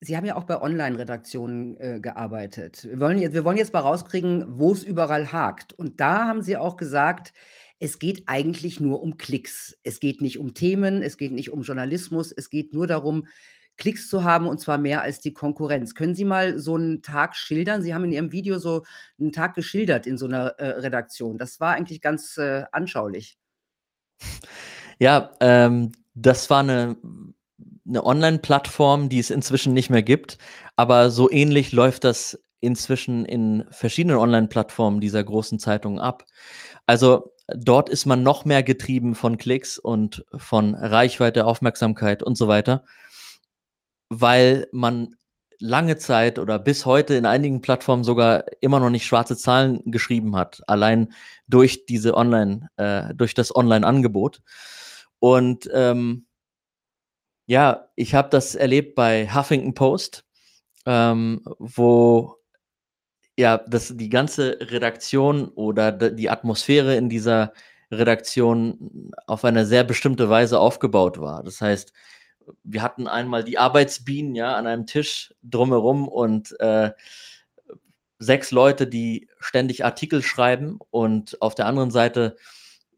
Sie 0.00 0.16
haben 0.16 0.26
ja 0.26 0.36
auch 0.36 0.44
bei 0.44 0.60
Online-Redaktionen, 0.60 1.80
äh, 1.80 2.00
gearbeitet. 2.00 2.84
Wir 2.84 3.00
wollen 3.00 3.18
jetzt 3.18 3.32
wir 3.32 3.44
wollen 3.44 3.56
jetzt 3.56 3.72
mal 3.72 3.80
rauskriegen, 3.80 4.44
wo 4.58 4.72
es 4.72 4.82
überall 4.82 5.32
hakt. 5.32 5.72
Und 5.72 6.00
da 6.00 6.26
haben 6.26 6.42
Sie 6.42 6.56
auch 6.58 6.76
gesagt, 6.76 7.32
es 7.78 7.98
geht 7.98 8.24
eigentlich 8.26 8.80
nur 8.80 9.02
um 9.02 9.18
Klicks. 9.18 9.76
Es 9.82 10.00
geht 10.00 10.20
nicht 10.20 10.38
um 10.38 10.54
Themen, 10.54 11.02
es 11.02 11.16
geht 11.16 11.32
nicht 11.32 11.50
um 11.50 11.62
Journalismus, 11.62 12.32
es 12.32 12.50
geht 12.50 12.72
nur 12.72 12.86
darum, 12.86 13.26
Klicks 13.76 14.08
zu 14.08 14.24
haben 14.24 14.46
und 14.46 14.58
zwar 14.58 14.78
mehr 14.78 15.02
als 15.02 15.20
die 15.20 15.34
Konkurrenz. 15.34 15.94
Können 15.94 16.14
Sie 16.14 16.24
mal 16.24 16.58
so 16.58 16.76
einen 16.76 17.02
Tag 17.02 17.36
schildern? 17.36 17.82
Sie 17.82 17.92
haben 17.92 18.04
in 18.04 18.12
Ihrem 18.12 18.32
Video 18.32 18.58
so 18.58 18.84
einen 19.20 19.32
Tag 19.32 19.54
geschildert 19.54 20.06
in 20.06 20.16
so 20.16 20.26
einer 20.26 20.46
äh, 20.58 20.80
Redaktion. 20.80 21.36
Das 21.36 21.60
war 21.60 21.74
eigentlich 21.74 22.00
ganz, 22.00 22.38
äh, 22.38 22.64
anschaulich. 22.72 23.36
Ja, 24.98 25.32
ähm, 25.40 25.92
das 26.14 26.48
war 26.48 26.60
eine 26.60 26.96
'ne 27.84 28.04
Online-Plattform, 28.04 29.08
die 29.08 29.18
es 29.18 29.30
inzwischen 29.30 29.72
nicht 29.74 29.90
mehr 29.90 30.02
gibt, 30.02 30.38
aber 30.74 31.10
so 31.10 31.30
ähnlich 31.30 31.72
läuft 31.72 32.04
das 32.04 32.42
inzwischen 32.60 33.24
in 33.26 33.64
verschiedenen 33.70 34.16
Online-Plattformen 34.16 35.00
dieser 35.00 35.22
großen 35.22 35.58
Zeitungen 35.58 35.98
ab. 35.98 36.24
Also, 36.86 37.32
dort 37.48 37.88
ist 37.88 38.06
man 38.06 38.22
noch 38.22 38.44
mehr 38.44 38.62
getrieben 38.62 39.14
von 39.14 39.38
Klicks 39.38 39.78
und 39.78 40.24
von 40.36 40.74
Reichweite, 40.74 41.46
Aufmerksamkeit 41.46 42.22
und 42.22 42.36
so 42.36 42.48
weiter, 42.48 42.84
weil 44.08 44.68
man 44.72 45.16
lange 45.58 45.96
Zeit 45.96 46.38
oder 46.38 46.58
bis 46.58 46.84
heute 46.86 47.14
in 47.14 47.24
einigen 47.26 47.62
Plattformen 47.62 48.04
sogar 48.04 48.44
immer 48.60 48.78
noch 48.80 48.90
nicht 48.90 49.06
schwarze 49.06 49.36
Zahlen 49.36 49.80
geschrieben 49.86 50.36
hat, 50.36 50.62
allein 50.66 51.12
durch 51.48 51.86
diese 51.86 52.14
Online 52.14 52.68
äh, 52.76 53.14
durch 53.14 53.34
das 53.34 53.54
Online-Angebot. 53.54 54.42
Und, 55.18 55.68
ähm 55.72 56.26
ja, 57.46 57.88
ich 57.94 58.14
habe 58.14 58.28
das 58.30 58.54
erlebt 58.54 58.94
bei 58.96 59.32
Huffington 59.32 59.74
Post, 59.74 60.24
ähm, 60.84 61.42
wo 61.58 62.35
ja, 63.36 63.58
das 63.58 63.94
die 63.96 64.08
ganze 64.08 64.58
Redaktion 64.60 65.48
oder 65.48 65.92
die 65.92 66.30
Atmosphäre 66.30 66.96
in 66.96 67.08
dieser 67.08 67.52
Redaktion 67.90 69.12
auf 69.26 69.44
eine 69.44 69.66
sehr 69.66 69.84
bestimmte 69.84 70.28
Weise 70.28 70.58
aufgebaut 70.58 71.20
war. 71.20 71.42
Das 71.44 71.60
heißt, 71.60 71.92
wir 72.64 72.82
hatten 72.82 73.06
einmal 73.06 73.44
die 73.44 73.58
Arbeitsbienen, 73.58 74.34
ja, 74.34 74.54
an 74.56 74.66
einem 74.66 74.86
Tisch 74.86 75.34
drumherum 75.42 76.08
und, 76.08 76.58
äh, 76.60 76.90
6 78.18 78.50
Leute, 78.50 78.86
die 78.86 79.28
ständig 79.40 79.84
Artikel 79.84 80.22
schreiben 80.22 80.78
und 80.90 81.40
auf 81.42 81.54
der 81.54 81.66
anderen 81.66 81.90
Seite 81.90 82.36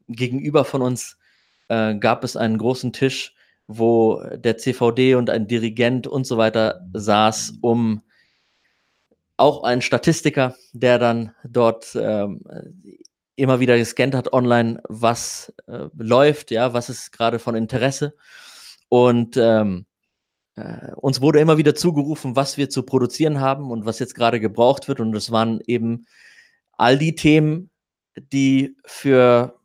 gegenüber 0.07 0.63
von 0.65 0.81
uns, 0.81 1.17
äh, 1.67 1.95
gab 1.95 2.23
es 2.23 2.37
einen 2.37 2.57
großen 2.57 2.93
Tisch, 2.93 3.35
wo 3.67 4.23
der 4.35 4.57
CVD 4.57 5.15
und 5.15 5.29
ein 5.29 5.47
Dirigent 5.47 6.07
und 6.07 6.25
so 6.25 6.37
weiter 6.37 6.87
saß, 6.93 7.55
um 7.61 8.01
auch 9.39 9.63
ein 9.63 9.81
Statistiker, 9.81 10.55
der 10.73 10.99
dann 10.99 11.33
dort 11.43 11.95
ähm, 11.95 12.41
immer 13.35 13.59
wieder 13.59 13.77
gescannt 13.77 14.15
hat 14.15 14.33
online, 14.33 14.81
was 14.89 15.53
äh, 15.67 15.87
läuft, 15.97 16.51
ja, 16.51 16.73
was 16.73 16.89
ist 16.89 17.11
gerade 17.11 17.39
von 17.39 17.55
Interesse. 17.55 18.15
Und 18.89 19.37
ähm, 19.37 19.85
äh, 20.55 20.91
uns 20.95 21.21
wurde 21.21 21.39
immer 21.39 21.57
wieder 21.57 21.75
zugerufen, 21.75 22.35
was 22.35 22.57
wir 22.57 22.69
zu 22.69 22.83
produzieren 22.83 23.39
haben 23.39 23.71
und 23.71 23.85
was 23.85 23.99
jetzt 23.99 24.15
gerade 24.15 24.39
gebraucht 24.39 24.87
wird. 24.87 24.99
Und 24.99 25.15
es 25.15 25.31
waren 25.31 25.61
eben 25.65 26.05
all 26.73 26.97
die 26.97 27.15
Themen, 27.15 27.69
die 28.17 28.75
für 28.85 29.58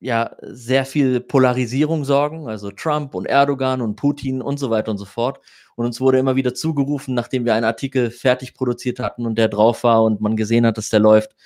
ja 0.00 0.34
sehr 0.42 0.86
viel 0.86 1.20
Polarisierung 1.20 2.04
sorgen, 2.04 2.48
also 2.48 2.70
Trump 2.70 3.14
und 3.14 3.26
Erdogan 3.26 3.82
und 3.82 3.96
Putin 3.96 4.40
und 4.42 4.58
so 4.58 4.70
weiter 4.70 4.90
und 4.90 4.98
so 4.98 5.04
fort. 5.04 5.40
Und 5.76 5.86
uns 5.86 6.00
wurde 6.00 6.18
immer 6.18 6.36
wieder 6.36 6.54
zugerufen, 6.54 7.14
nachdem 7.14 7.44
wir 7.44 7.54
einen 7.54 7.64
Artikel 7.64 8.10
fertig 8.10 8.54
produziert 8.54 8.98
hatten 8.98 9.26
und 9.26 9.36
der 9.36 9.48
drauf 9.48 9.84
war 9.84 10.02
und 10.02 10.20
man 10.20 10.36
gesehen 10.36 10.66
hat, 10.66 10.78
dass 10.78 10.90
der 10.90 11.00
läuft, 11.00 11.36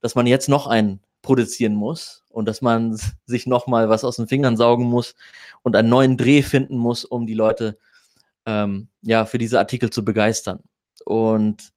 dass 0.00 0.14
man 0.14 0.26
jetzt 0.26 0.48
noch 0.48 0.66
einen 0.66 1.00
produzieren 1.22 1.74
muss 1.74 2.24
und 2.28 2.46
dass 2.46 2.60
man 2.60 2.98
sich 3.26 3.46
noch 3.46 3.66
mal 3.66 3.88
was 3.88 4.04
aus 4.04 4.16
den 4.16 4.28
Fingern 4.28 4.56
saugen 4.56 4.84
muss 4.84 5.14
und 5.62 5.76
einen 5.76 5.88
neuen 5.88 6.16
Dreh 6.16 6.42
finden 6.42 6.76
muss, 6.76 7.04
um 7.04 7.26
die 7.26 7.34
Leute 7.34 7.78
ähm, 8.44 8.88
ja 9.02 9.24
für 9.24 9.38
diese 9.38 9.58
Artikel 9.58 9.90
zu 9.90 10.04
begeistern. 10.04 10.60
Und 11.04 11.72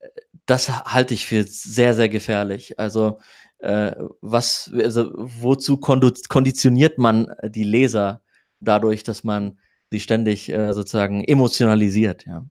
äh, 0.00 0.08
das 0.44 0.68
halte 0.68 1.14
ich 1.14 1.26
für 1.26 1.44
sehr, 1.44 1.94
sehr 1.94 2.08
gefährlich. 2.08 2.78
Also 2.78 3.20
was, 3.60 4.70
also 4.74 5.12
wozu 5.16 5.78
konditioniert 5.78 6.98
man 6.98 7.32
die 7.44 7.64
Leser 7.64 8.22
dadurch, 8.60 9.02
dass 9.02 9.24
man 9.24 9.58
sie 9.90 10.00
ständig 10.00 10.48
äh, 10.50 10.72
sozusagen 10.72 11.24
emotionalisiert, 11.24 12.26
ja. 12.26 12.46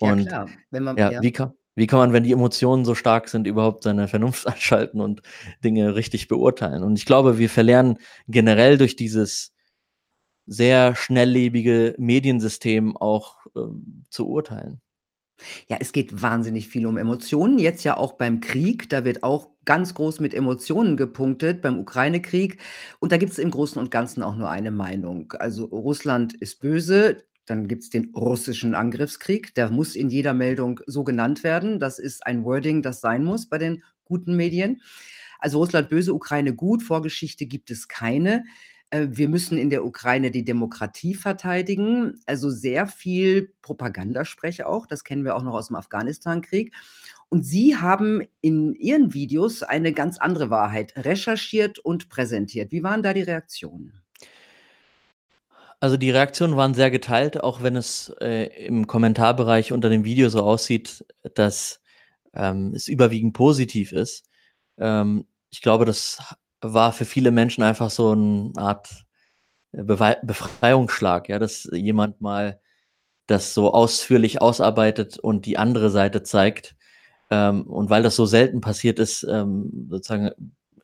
Und 0.00 0.20
ja, 0.20 0.26
klar. 0.26 0.48
Wenn 0.70 0.82
man, 0.82 0.96
ja, 0.96 1.12
ja. 1.12 1.22
Wie, 1.22 1.30
kann, 1.30 1.52
wie 1.74 1.86
kann 1.86 1.98
man, 1.98 2.12
wenn 2.12 2.24
die 2.24 2.32
Emotionen 2.32 2.84
so 2.84 2.94
stark 2.94 3.28
sind, 3.28 3.46
überhaupt 3.46 3.84
seine 3.84 4.08
Vernunft 4.08 4.46
einschalten 4.48 5.00
und 5.00 5.22
Dinge 5.62 5.94
richtig 5.94 6.28
beurteilen? 6.28 6.82
Und 6.82 6.98
ich 6.98 7.06
glaube, 7.06 7.38
wir 7.38 7.50
verlernen 7.50 7.98
generell 8.26 8.78
durch 8.78 8.96
dieses 8.96 9.52
sehr 10.46 10.96
schnelllebige 10.96 11.94
Mediensystem 11.98 12.96
auch 12.96 13.36
äh, 13.54 13.60
zu 14.08 14.28
urteilen. 14.28 14.80
Ja, 15.68 15.76
es 15.80 15.92
geht 15.92 16.22
wahnsinnig 16.22 16.68
viel 16.68 16.86
um 16.86 16.96
Emotionen. 16.96 17.58
Jetzt 17.58 17.84
ja 17.84 17.96
auch 17.96 18.14
beim 18.14 18.40
Krieg, 18.40 18.88
da 18.88 19.04
wird 19.04 19.22
auch 19.22 19.50
ganz 19.64 19.94
groß 19.94 20.20
mit 20.20 20.34
Emotionen 20.34 20.96
gepunktet, 20.96 21.62
beim 21.62 21.78
Ukraine-Krieg. 21.78 22.58
Und 22.98 23.12
da 23.12 23.16
gibt 23.16 23.32
es 23.32 23.38
im 23.38 23.50
Großen 23.50 23.80
und 23.80 23.90
Ganzen 23.90 24.22
auch 24.22 24.36
nur 24.36 24.50
eine 24.50 24.70
Meinung. 24.70 25.32
Also 25.38 25.64
Russland 25.66 26.34
ist 26.34 26.60
böse, 26.60 27.24
dann 27.46 27.68
gibt 27.68 27.82
es 27.82 27.90
den 27.90 28.12
russischen 28.14 28.74
Angriffskrieg, 28.74 29.54
der 29.54 29.70
muss 29.70 29.96
in 29.96 30.08
jeder 30.08 30.34
Meldung 30.34 30.80
so 30.86 31.04
genannt 31.04 31.42
werden. 31.42 31.80
Das 31.80 31.98
ist 31.98 32.26
ein 32.26 32.44
Wording, 32.44 32.82
das 32.82 33.00
sein 33.00 33.24
muss 33.24 33.48
bei 33.48 33.58
den 33.58 33.82
guten 34.04 34.36
Medien. 34.36 34.82
Also 35.38 35.58
Russland 35.58 35.88
böse, 35.88 36.14
Ukraine 36.14 36.54
gut, 36.54 36.82
Vorgeschichte 36.82 37.46
gibt 37.46 37.70
es 37.70 37.88
keine. 37.88 38.44
Äh, 38.90 39.08
wir 39.10 39.28
müssen 39.28 39.58
in 39.58 39.70
der 39.70 39.84
Ukraine 39.84 40.30
die 40.30 40.44
Demokratie 40.44 41.14
verteidigen. 41.14 42.20
Also 42.26 42.50
sehr 42.50 42.86
viel 42.86 43.52
Propagandasprech 43.62 44.64
auch. 44.64 44.86
Das 44.86 45.04
kennen 45.04 45.24
wir 45.24 45.36
auch 45.36 45.42
noch 45.42 45.54
aus 45.54 45.68
dem 45.68 45.76
Afghanistan-Krieg. 45.76 46.74
Und 47.28 47.44
Sie 47.44 47.76
haben 47.76 48.22
in 48.40 48.74
Ihren 48.74 49.14
Videos 49.14 49.62
eine 49.62 49.92
ganz 49.92 50.18
andere 50.18 50.50
Wahrheit 50.50 50.94
recherchiert 50.96 51.78
und 51.78 52.08
präsentiert. 52.08 52.72
Wie 52.72 52.82
waren 52.82 53.02
da 53.02 53.14
die 53.14 53.22
Reaktionen? 53.22 54.02
Also 55.78 55.96
die 55.96 56.10
Reaktionen 56.10 56.56
waren 56.56 56.74
sehr 56.74 56.90
geteilt, 56.90 57.42
auch 57.42 57.62
wenn 57.62 57.74
es 57.74 58.12
äh, 58.20 58.66
im 58.66 58.86
Kommentarbereich 58.86 59.72
unter 59.72 59.88
dem 59.88 60.04
Video 60.04 60.28
so 60.28 60.42
aussieht, 60.42 61.06
dass 61.34 61.80
ähm, 62.34 62.72
es 62.74 62.86
überwiegend 62.86 63.32
positiv 63.32 63.92
ist. 63.92 64.28
Ähm, 64.76 65.26
ich 65.50 65.62
glaube, 65.62 65.86
das 65.86 66.18
war 66.62 66.92
für 66.92 67.04
viele 67.04 67.30
Menschen 67.30 67.62
einfach 67.62 67.90
so 67.90 68.12
eine 68.12 68.52
Art 68.56 69.04
äh, 69.72 69.82
Bewe 69.82 70.18
Befreiungsschlag, 70.22 71.28
ja, 71.28 71.38
dass 71.38 71.68
jemand 71.72 72.20
mal 72.20 72.60
das 73.26 73.54
so 73.54 73.72
ausführlich 73.72 74.42
ausarbeitet 74.42 75.18
und 75.18 75.46
die 75.46 75.58
andere 75.58 75.90
Seite 75.90 76.22
zeigt. 76.22 76.76
Ähm, 77.30 77.62
und 77.62 77.90
weil 77.90 78.02
das 78.02 78.16
so 78.16 78.26
selten 78.26 78.60
passiert 78.60 78.98
ist, 78.98 79.22
ähm, 79.28 79.86
sozusagen 79.90 80.30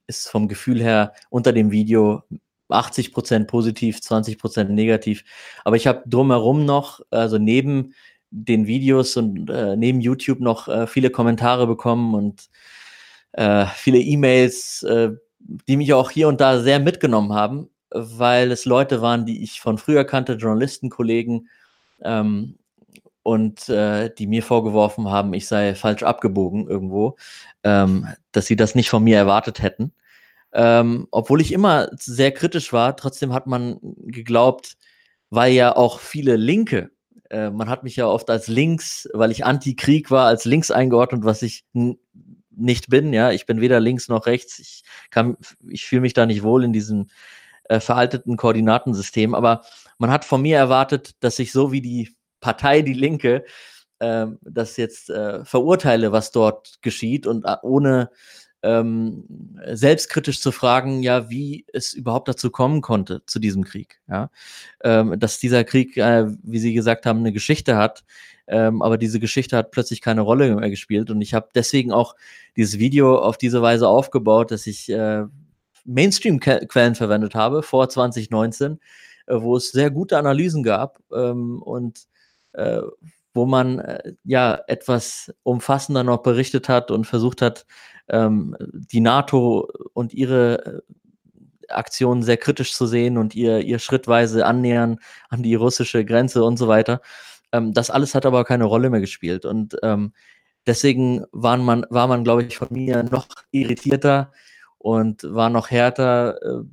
ist 0.07 0.29
vom 0.29 0.49
Gefühl 0.49 0.81
her 0.81 1.13
unter 1.31 1.53
dem 1.53 1.73
Video 1.73 2.23
80 2.69 3.13
Prozent 3.13 3.49
positiv, 3.49 4.01
20 4.01 4.39
Prozent 4.39 4.71
negativ. 4.71 5.25
Aber 5.65 5.77
ich 5.77 5.87
habe 5.87 6.03
drumherum 6.07 6.65
noch, 6.65 7.01
also 7.11 7.39
neben 7.39 7.95
den 8.31 8.67
Videos 8.67 9.17
und 9.17 9.51
äh, 9.51 9.77
neben 9.77 10.01
YouTube 10.01 10.41
noch 10.41 10.69
äh, 10.69 10.87
viele 10.87 11.11
Kommentare 11.11 11.67
bekommen 11.67 12.15
und 12.15 12.49
äh, 13.33 13.67
viele 13.75 13.99
E-Mails, 13.99 14.83
äh, 14.85 15.11
die 15.69 15.77
mich 15.77 15.93
auch 15.93 16.11
hier 16.11 16.29
und 16.29 16.41
da 16.41 16.61
sehr 16.61 16.81
mitgenommen 16.81 17.33
haben, 17.33 17.69
weil 17.91 18.53
es 18.53 18.65
Leute 18.65 19.01
waren, 19.03 19.27
die 19.27 19.43
ich 19.43 19.61
von 19.61 19.79
früher 19.79 20.05
kannte, 20.05 20.35
Journalistenkollegen, 20.35 21.49
ähm, 22.03 22.57
und 23.27 23.69
äh, 23.69 24.09
die 24.17 24.29
mir 24.29 24.45
vorgeworfen 24.45 25.11
haben, 25.11 25.35
ich 25.35 25.49
sei 25.49 25.75
falsch 25.75 26.05
abgebogen 26.05 26.69
irgendwo, 26.69 27.17
ähm, 27.65 28.07
dass 28.31 28.47
sie 28.47 28.55
das 28.55 28.77
nicht 28.77 28.89
von 28.89 29.03
mir 29.03 29.17
erwartet 29.17 29.61
hätten. 29.61 29.93
Ähm, 30.53 31.09
obwohl 31.11 31.41
ich 31.41 31.51
immer 31.51 31.89
sehr 31.97 32.31
kritisch 32.31 32.73
war, 32.73 32.97
trotzdem 32.97 33.33
hat 33.33 33.49
man 33.49 33.81
geglaubt, 33.83 34.77
weil 35.31 35.53
ja 35.55 35.75
auch 35.75 35.99
viele 35.99 36.37
Linke, 36.37 36.93
äh, 37.29 37.51
man 37.51 37.69
hat 37.69 37.83
mich 37.83 37.97
ja 37.97 38.07
oft 38.07 38.31
als 38.31 38.47
links, 38.47 39.09
weil 39.13 39.33
ich 39.33 39.45
Anti-Krieg 39.45 40.13
war, 40.13 40.27
als 40.27 40.45
links 40.45 40.71
eingeordnet, 40.71 41.25
was 41.25 41.43
ich 41.43 41.65
nicht 42.57 42.89
bin, 42.89 43.13
ja. 43.13 43.31
Ich 43.31 43.47
bin 43.47 43.61
weder 43.61 43.81
links 43.81 44.09
noch 44.09 44.27
rechts. 44.27 44.59
Ich 44.59 44.83
kann, 45.11 45.37
ich 45.69 45.87
fühle 45.87 46.03
mich 46.03 46.15
da 46.15 46.27
nicht 46.27 46.43
wohl 46.43 46.65
in 46.65 46.73
diesem 46.73 47.09
äh, 47.69 47.81
veralteten 47.81 48.37
Koordinatensystem. 48.37 49.35
Aber 49.35 49.63
man 49.99 50.11
hat 50.11 50.25
von 50.25 50.43
mir 50.43 50.57
erwartet, 50.57 51.15
dass 51.21 51.39
ich 51.39 51.53
so 51.53 51.73
wie 51.73 51.81
die 51.83 52.17
Partei 52.41 52.83
Die 52.83 52.95
Linke 52.95 53.45
äh, 53.99 54.27
das 54.43 54.77
jetzt 54.77 55.11
äh, 55.11 55.45
verurteile, 55.45 56.13
was 56.13 56.31
dort 56.31 56.83
geschieht 56.83 57.27
und 57.27 57.45
äh, 57.45 57.57
ohne 57.63 58.11
ähm, 58.63 59.25
selbstkritisch 59.73 60.41
zu 60.41 60.53
fragen, 60.53 61.03
ja, 61.03 61.31
wie 61.31 61.65
es 61.73 61.93
überhaupt 61.93 62.29
dazu 62.29 62.51
kommen 62.51 62.81
konnte, 62.81 63.23
zu 63.27 63.39
diesem 63.39 63.65
Krieg. 63.65 64.01
Ja? 64.09 64.31
Ähm, 64.83 65.19
dass 65.19 65.39
dieser 65.39 65.65
Krieg, 65.65 65.97
äh, 65.97 66.27
wie 66.43 66.59
Sie 66.59 66.75
gesagt 66.75 67.07
haben, 67.07 67.21
eine 67.21 67.33
Geschichte 67.33 67.77
hat, 67.77 68.05
ähm, 68.49 68.83
aber 68.83 68.99
diese 68.99 69.21
Geschichte 69.21 69.57
hat 69.57 69.71
plötzlich 69.71 70.01
keine 70.01 70.21
Rolle 70.21 70.55
mehr 70.55 70.71
gespielt. 70.71 71.11
Und 71.11 71.21
ich 71.21 71.35
habe 71.35 71.49
deswegen 71.55 71.93
auch 71.93 72.15
dieses 72.57 72.79
Video 72.79 73.19
auf 73.19 73.37
diese 73.37 73.63
Weise 73.63 73.89
aufgebaut, 73.89 74.51
dass 74.51 74.67
ich 74.67 74.89
äh, 74.89 75.25
Mainstream-Quellen 75.85 76.95
verwendet 76.95 77.35
habe 77.35 77.63
vor 77.63 77.89
2019, 77.89 78.81
äh, 79.27 79.35
wo 79.41 79.57
es 79.57 79.71
sehr 79.71 79.91
gute 79.91 80.19
Analysen 80.19 80.63
gab 80.63 81.01
ähm, 81.13 81.63
und 81.63 82.07
äh, 82.53 82.83
wo 83.35 83.47
man 83.47 83.81
äh, 83.81 84.15
ja 84.25 84.59
etwas 84.67 85.33
umfassender 85.43 86.03
noch 86.03 86.23
berichtet 86.23 86.69
hat 86.69 86.91
und 86.91 87.07
versucht 87.07 87.43
hat, 87.43 87.67
ähm, 88.09 88.57
die 88.61 89.01
NATO 89.01 89.69
und 89.93 90.15
ihre 90.15 90.65
äh, 90.67 91.73
Aktionen 91.73 92.23
sehr 92.23 92.37
kritisch 92.37 92.75
zu 92.75 92.87
sehen 92.87 93.19
und 93.19 93.35
ihr, 93.35 93.61
ihr 93.61 93.79
schrittweise 93.79 94.47
annähern 94.47 94.99
an 95.29 95.43
die 95.43 95.55
russische 95.55 96.05
Grenze 96.05 96.45
und 96.45 96.57
so 96.57 96.69
weiter. 96.69 97.01
Ähm, 97.53 97.73
das 97.73 97.91
alles 97.91 98.15
hat 98.15 98.27
aber 98.27 98.45
keine 98.45 98.65
Rolle 98.65 98.91
mehr 98.91 99.01
gespielt. 99.01 99.45
Und 99.45 99.77
ähm, 99.83 100.13
deswegen 100.67 101.25
waren 101.33 101.65
man, 101.65 101.85
war 101.91 102.07
man, 102.07 102.25
glaube 102.25 102.45
ich, 102.45 102.57
von 102.57 102.69
mir 102.71 103.03
noch 103.03 103.27
irritierter 103.51 104.33
und 104.79 105.25
war 105.25 105.51
noch 105.51 105.71
härter, 105.71 106.41
äh, 106.43 106.65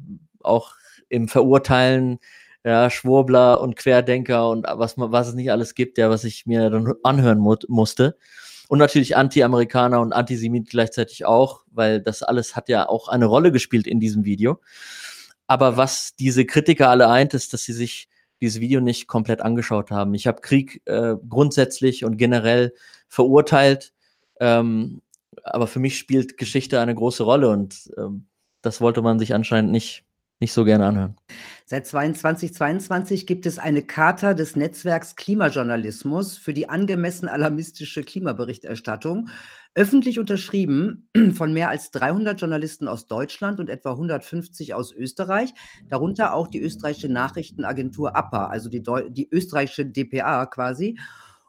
auch 0.41 0.75
im 1.09 1.27
Verurteilen 1.27 2.19
ja, 2.63 2.89
Schwurbler 2.89 3.61
und 3.61 3.75
Querdenker 3.75 4.49
und 4.49 4.65
was, 4.67 4.95
was 4.97 5.29
es 5.29 5.33
nicht 5.33 5.51
alles 5.51 5.75
gibt, 5.75 5.97
ja, 5.97 6.09
was 6.09 6.23
ich 6.23 6.45
mir 6.45 6.69
dann 6.69 6.93
anhören 7.03 7.39
mu 7.39 7.55
musste. 7.67 8.17
Und 8.69 8.80
natürlich 8.80 9.17
Anti-Amerikaner 9.17 10.02
und 10.02 10.13
Antisemit 10.13 10.69
gleichzeitig 10.69 11.26
auch, 11.26 11.62
weil 11.71 12.02
das 12.02 12.23
alles 12.23 12.56
hat 12.56 12.69
ja 12.69 12.88
auch 12.88 13.08
eine 13.08 13.26
Rolle 13.26 13.52
gespielt 13.52 13.88
in 13.88 13.99
diesem 13.99 14.26
Video. 14.26 14.60
Aber 15.47 15.78
was 15.78 16.15
diese 16.15 16.45
Kritiker 16.45 16.89
alle 16.89 17.10
eint, 17.10 17.34
ist, 17.34 17.54
dass 17.54 17.63
sie 17.63 17.73
sich 17.73 18.08
dieses 18.41 18.60
Video 18.60 18.82
nicht 18.82 19.08
komplett 19.08 19.41
angeschaut 19.41 19.91
haben. 19.91 20.13
Ich 20.13 20.28
habe 20.28 20.41
Krieg 20.41 20.82
äh, 20.86 21.15
grundsätzlich 21.30 22.04
und 22.04 22.17
generell 22.17 22.73
verurteilt, 23.08 23.93
ähm, 24.39 25.02
aber 25.43 25.67
für 25.67 25.80
mich 25.80 25.97
spielt 25.97 26.38
Geschichte 26.38 26.80
eine 26.80 26.95
große 26.95 27.23
Rolle 27.23 27.49
und 27.49 27.91
ähm, 27.97 28.28
das 28.62 28.82
wollte 28.82 29.02
man 29.02 29.19
sich 29.19 29.34
anscheinend 29.34 29.71
nicht, 29.71 30.04
nicht 30.43 30.53
so 30.53 30.65
gerne 30.65 30.86
anhören. 30.86 31.15
Seit 31.65 31.88
2022 31.88 33.25
gibt 33.25 33.45
es 33.45 33.58
eine 33.60 33.82
Charta 33.82 34.34
des 34.34 34.58
Netzwerks 34.58 35.15
Klimajournalismus 35.15 36.38
für 36.38 36.53
die 36.53 36.67
angemessen 36.67 37.29
alarmistische 37.29 38.03
Klimaberichterstattung, 38.03 39.29
öffentlich 39.73 40.19
unterschrieben 40.19 41.08
von 41.34 41.53
mehr 41.53 41.69
als 41.69 41.91
300 41.91 42.39
Journalisten 42.39 42.89
aus 42.89 43.08
Deutschland 43.08 43.62
und 43.62 43.69
etwa 43.69 43.91
150 43.91 44.73
aus 44.73 44.93
Österreich, 44.93 45.53
darunter 45.88 46.34
auch 46.34 46.49
die 46.49 46.62
österreichische 46.62 47.10
Nachrichtenagentur 47.10 48.15
APA, 48.15 48.47
also 48.47 48.69
die, 48.69 48.84
Deu 48.84 49.10
die 49.10 49.29
österreichische 49.32 49.86
DPA 49.86 50.45
quasi. 50.47 50.99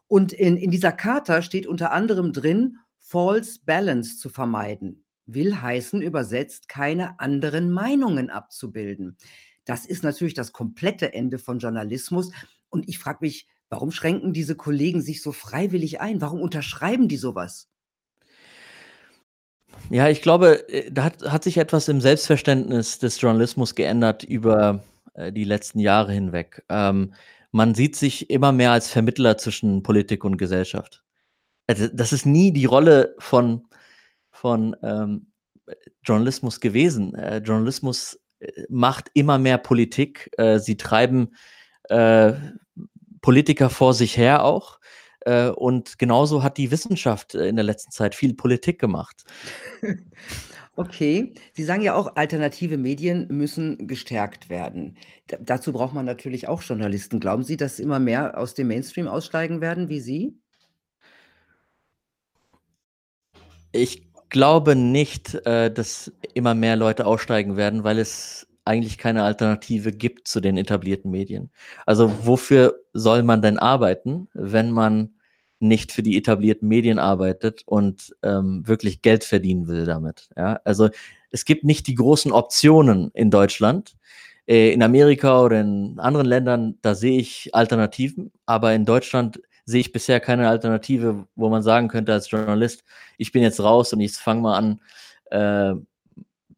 Und 0.07 0.33
in, 0.33 0.57
in 0.57 0.71
dieser 0.71 0.93
Charta 0.93 1.43
steht 1.43 1.67
unter 1.67 1.91
anderem 1.91 2.33
drin, 2.33 2.79
False 3.01 3.59
Balance 3.67 4.19
zu 4.19 4.29
vermeiden. 4.29 5.04
Will 5.27 5.61
heißen, 5.61 6.03
übersetzt, 6.03 6.69
keine 6.69 7.19
anderen 7.21 7.71
Meinungen 7.71 8.31
abzubilden. 8.31 9.17
Das 9.65 9.87
ist 9.87 10.05
natürlich 10.05 10.35
das 10.35 10.53
komplette 10.53 11.15
Ende 11.15 11.39
von 11.39 11.59
Journalismus. 11.59 12.31
Und 12.69 12.89
ich 12.89 12.99
frage 12.99 13.19
mich, 13.23 13.47
warum 13.71 13.91
schränken 13.91 14.33
diese 14.33 14.57
Kollegen 14.57 15.01
sich 15.01 15.23
so 15.23 15.33
freiwillig 15.33 16.01
ein? 16.01 16.21
Warum 16.21 16.41
unterschreiben 16.41 17.09
die 17.09 17.17
sowas? 17.17 17.69
Ja, 19.91 20.09
ich 20.09 20.23
glaube, 20.23 20.69
äh, 20.69 20.91
da 20.91 21.05
hat, 21.05 21.23
hat 21.23 21.45
sich 21.45 21.57
etwas 21.59 21.89
im 21.89 22.01
Selbstverständnis 22.01 22.99
des 22.99 23.21
Journalismus 23.21 23.75
geändert 23.75 24.23
über 24.25 24.83
äh, 25.15 25.33
die 25.33 25.45
letzten 25.45 25.79
Jahre 25.79 26.13
hinweg. 26.13 26.63
Ähm, 26.69 27.15
man 27.51 27.75
sieht 27.75 27.97
sich 27.97 28.31
immer 28.31 28.53
mehr 28.53 28.73
als 28.73 28.89
Vermittler 28.91 29.39
zwischen 29.39 29.83
Politik 29.83 30.25
und 30.25 30.37
Gesellschaft. 30.37 31.05
Also, 31.67 31.89
das 31.89 32.13
ist 32.13 32.27
nie 32.27 32.53
die 32.53 32.65
Rolle 32.65 33.15
von, 33.19 33.67
von 34.45 34.77
ähm, 34.83 35.33
Journalismus 36.03 36.61
gewesen. 36.61 37.15
Äh, 37.15 37.39
Journalismus 37.39 38.21
macht 38.69 39.11
immer 39.15 39.39
mehr 39.39 39.57
Politik. 39.57 40.31
Äh, 40.37 40.59
sie 40.59 40.77
treiben 40.77 41.35
äh, 41.85 42.35
Politiker 43.23 43.71
vor 43.71 43.95
sich 43.95 44.19
her 44.19 44.45
auch. 44.45 44.81
Äh, 45.21 45.49
und 45.49 45.99
genauso 45.99 46.43
hat 46.43 46.59
die 46.59 46.71
Wissenschaft 46.71 47.35
äh, 47.35 47.49
in 47.49 47.57
der 47.57 47.65
letzten 47.65 47.91
Zeit 47.91 48.15
viel 48.15 48.35
Politik 48.35 48.79
gemacht. 48.79 49.25
Okay, 50.77 51.35
Sie 51.53 51.63
sagen 51.63 51.83
ja 51.83 51.95
auch, 51.95 52.17
alternative 52.17 52.77
Medien 52.79 53.29
müssen 53.31 53.87
gestärkt 53.87 54.49
werden. 54.51 54.97
D 55.31 55.39
dazu 55.41 55.73
braucht 55.73 55.95
man 55.95 56.05
natürlich 56.05 56.49
auch 56.49 56.63
Journalisten. 56.63 57.21
Glauben 57.21 57.45
Sie, 57.45 57.57
dass 57.57 57.79
immer 57.79 58.01
mehr 58.01 58.37
aus 58.37 58.55
dem 58.55 58.67
Mainstream 58.67 59.07
aussteigen 59.07 59.61
werden 59.61 59.89
wie 59.89 60.01
Sie? 60.01 60.37
Ich 63.71 64.03
glaube 64.31 64.77
nicht, 64.77 65.35
äh, 65.47 65.73
dass 65.73 66.13
immer 66.35 66.55
mehr 66.55 66.77
Leute 66.77 67.07
aussteigen 67.07 67.57
werden, 67.57 67.85
weil 67.85 67.99
es 67.99 68.47
eigentlich 68.65 68.99
keine 68.99 69.25
Alternative 69.25 69.93
gibt 69.93 70.27
zu 70.27 70.41
den 70.41 70.57
etablierten 70.57 71.11
Medien. 71.11 71.51
Also 71.87 72.13
wofür 72.27 72.81
soll 72.93 73.23
man 73.23 73.43
denn 73.43 73.59
arbeiten, 73.59 74.29
wenn 74.33 74.71
man 74.71 75.15
nicht 75.61 75.93
für 75.93 76.03
die 76.03 76.17
etablierten 76.17 76.69
Medien 76.69 76.99
arbeitet 76.99 77.63
und 77.67 78.15
ähm, 78.23 78.67
wirklich 78.67 79.03
Geld 79.03 79.25
verdienen 79.25 79.69
will 79.69 79.85
damit? 79.85 80.29
Ja? 80.37 80.61
Also 80.65 80.89
es 81.31 81.45
gibt 81.45 81.65
nicht 81.65 81.87
die 81.87 81.95
großen 81.95 82.33
Optionen 82.33 83.11
in 83.15 83.31
Deutschland. 83.31 83.97
Äh, 84.47 84.73
in 84.73 84.83
Amerika 84.83 85.43
oder 85.43 85.61
in 85.61 85.99
anderen 85.99 86.27
Ländern, 86.27 86.79
da 86.83 86.95
sehe 86.95 87.19
ich 87.19 87.55
Alternativen, 87.55 88.31
aber 88.47 88.75
in 88.75 88.85
Deutschland 88.85 89.41
sehe 89.65 89.81
ich 89.81 89.93
bisher 89.93 90.21
keine 90.21 90.49
Alternative, 90.49 91.27
wo 91.35 91.49
man 91.49 91.63
sagen 91.63 91.89
könnte 91.89 92.13
als 92.13 92.31
Journalist, 92.31 92.85
ich 93.19 93.33
bin 93.33 93.43
jetzt 93.43 93.61
raus 93.61 93.93
und 93.93 94.01
ich 94.01 94.15
fange 94.15 94.43
mal 94.43 94.57
an, 94.57 94.81
äh, 95.31 95.75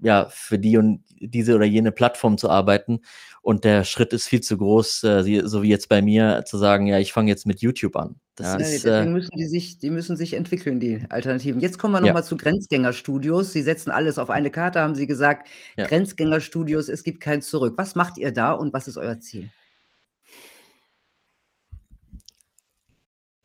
ja, 0.00 0.26
für 0.30 0.58
die 0.58 0.76
und 0.76 1.02
diese 1.18 1.54
oder 1.54 1.64
jene 1.64 1.92
Plattform 1.92 2.36
zu 2.38 2.50
arbeiten. 2.50 3.00
Und 3.40 3.64
der 3.64 3.84
Schritt 3.84 4.12
ist 4.12 4.26
viel 4.26 4.40
zu 4.40 4.58
groß, 4.58 5.04
äh, 5.04 5.42
so 5.44 5.62
wie 5.62 5.68
jetzt 5.68 5.88
bei 5.88 6.02
mir, 6.02 6.44
zu 6.46 6.58
sagen, 6.58 6.86
ja, 6.86 6.98
ich 6.98 7.12
fange 7.12 7.30
jetzt 7.30 7.46
mit 7.46 7.60
YouTube 7.60 7.96
an. 7.96 8.16
Das 8.34 8.48
ja, 8.48 8.56
ist, 8.56 8.84
äh, 8.84 9.06
müssen 9.06 9.36
die 9.36 9.46
sich, 9.46 9.78
die 9.78 9.90
müssen 9.90 10.16
sich 10.16 10.34
entwickeln, 10.34 10.80
die 10.80 11.04
Alternativen. 11.08 11.60
Jetzt 11.60 11.78
kommen 11.78 11.94
wir 11.94 12.00
nochmal 12.00 12.22
ja. 12.22 12.26
zu 12.26 12.36
Grenzgängerstudios. 12.36 13.52
Sie 13.52 13.62
setzen 13.62 13.90
alles 13.90 14.18
auf 14.18 14.30
eine 14.30 14.50
Karte, 14.50 14.80
haben 14.80 14.94
Sie 14.94 15.06
gesagt. 15.06 15.48
Ja. 15.76 15.86
Grenzgängerstudios, 15.86 16.88
es 16.88 17.02
gibt 17.02 17.20
kein 17.20 17.40
Zurück. 17.40 17.74
Was 17.76 17.94
macht 17.94 18.18
ihr 18.18 18.32
da 18.32 18.52
und 18.52 18.74
was 18.74 18.88
ist 18.88 18.98
euer 18.98 19.20
Ziel? 19.20 19.48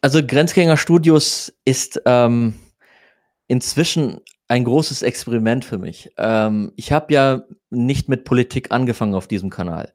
Also 0.01 0.25
Grenzgänger-Studios 0.25 1.53
ist 1.63 2.01
ähm, 2.05 2.55
inzwischen 3.47 4.21
ein 4.47 4.63
großes 4.63 5.03
Experiment 5.03 5.63
für 5.63 5.77
mich. 5.77 6.09
Ähm, 6.17 6.73
ich 6.75 6.91
habe 6.91 7.13
ja 7.13 7.43
nicht 7.69 8.09
mit 8.09 8.25
Politik 8.25 8.71
angefangen 8.71 9.13
auf 9.13 9.27
diesem 9.27 9.51
Kanal. 9.51 9.93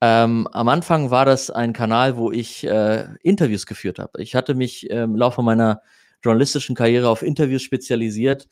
Ähm, 0.00 0.46
am 0.52 0.68
Anfang 0.68 1.10
war 1.10 1.24
das 1.24 1.50
ein 1.50 1.72
Kanal, 1.72 2.16
wo 2.16 2.30
ich 2.30 2.64
äh, 2.64 3.08
Interviews 3.22 3.66
geführt 3.66 3.98
habe. 3.98 4.22
Ich 4.22 4.34
hatte 4.36 4.54
mich 4.54 4.88
im 4.88 5.16
Laufe 5.16 5.42
meiner 5.42 5.82
journalistischen 6.22 6.76
Karriere 6.76 7.08
auf 7.08 7.22
Interviews 7.22 7.62
spezialisiert. 7.62 8.48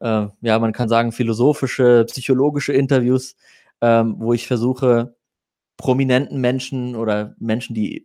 Äh, 0.00 0.26
ja, 0.42 0.58
man 0.58 0.72
kann 0.72 0.88
sagen 0.88 1.12
philosophische, 1.12 2.04
psychologische 2.04 2.74
Interviews, 2.74 3.36
ähm, 3.80 4.16
wo 4.18 4.34
ich 4.34 4.46
versuche, 4.46 5.16
prominenten 5.78 6.40
Menschen 6.40 6.94
oder 6.94 7.34
Menschen, 7.38 7.74
die 7.74 8.04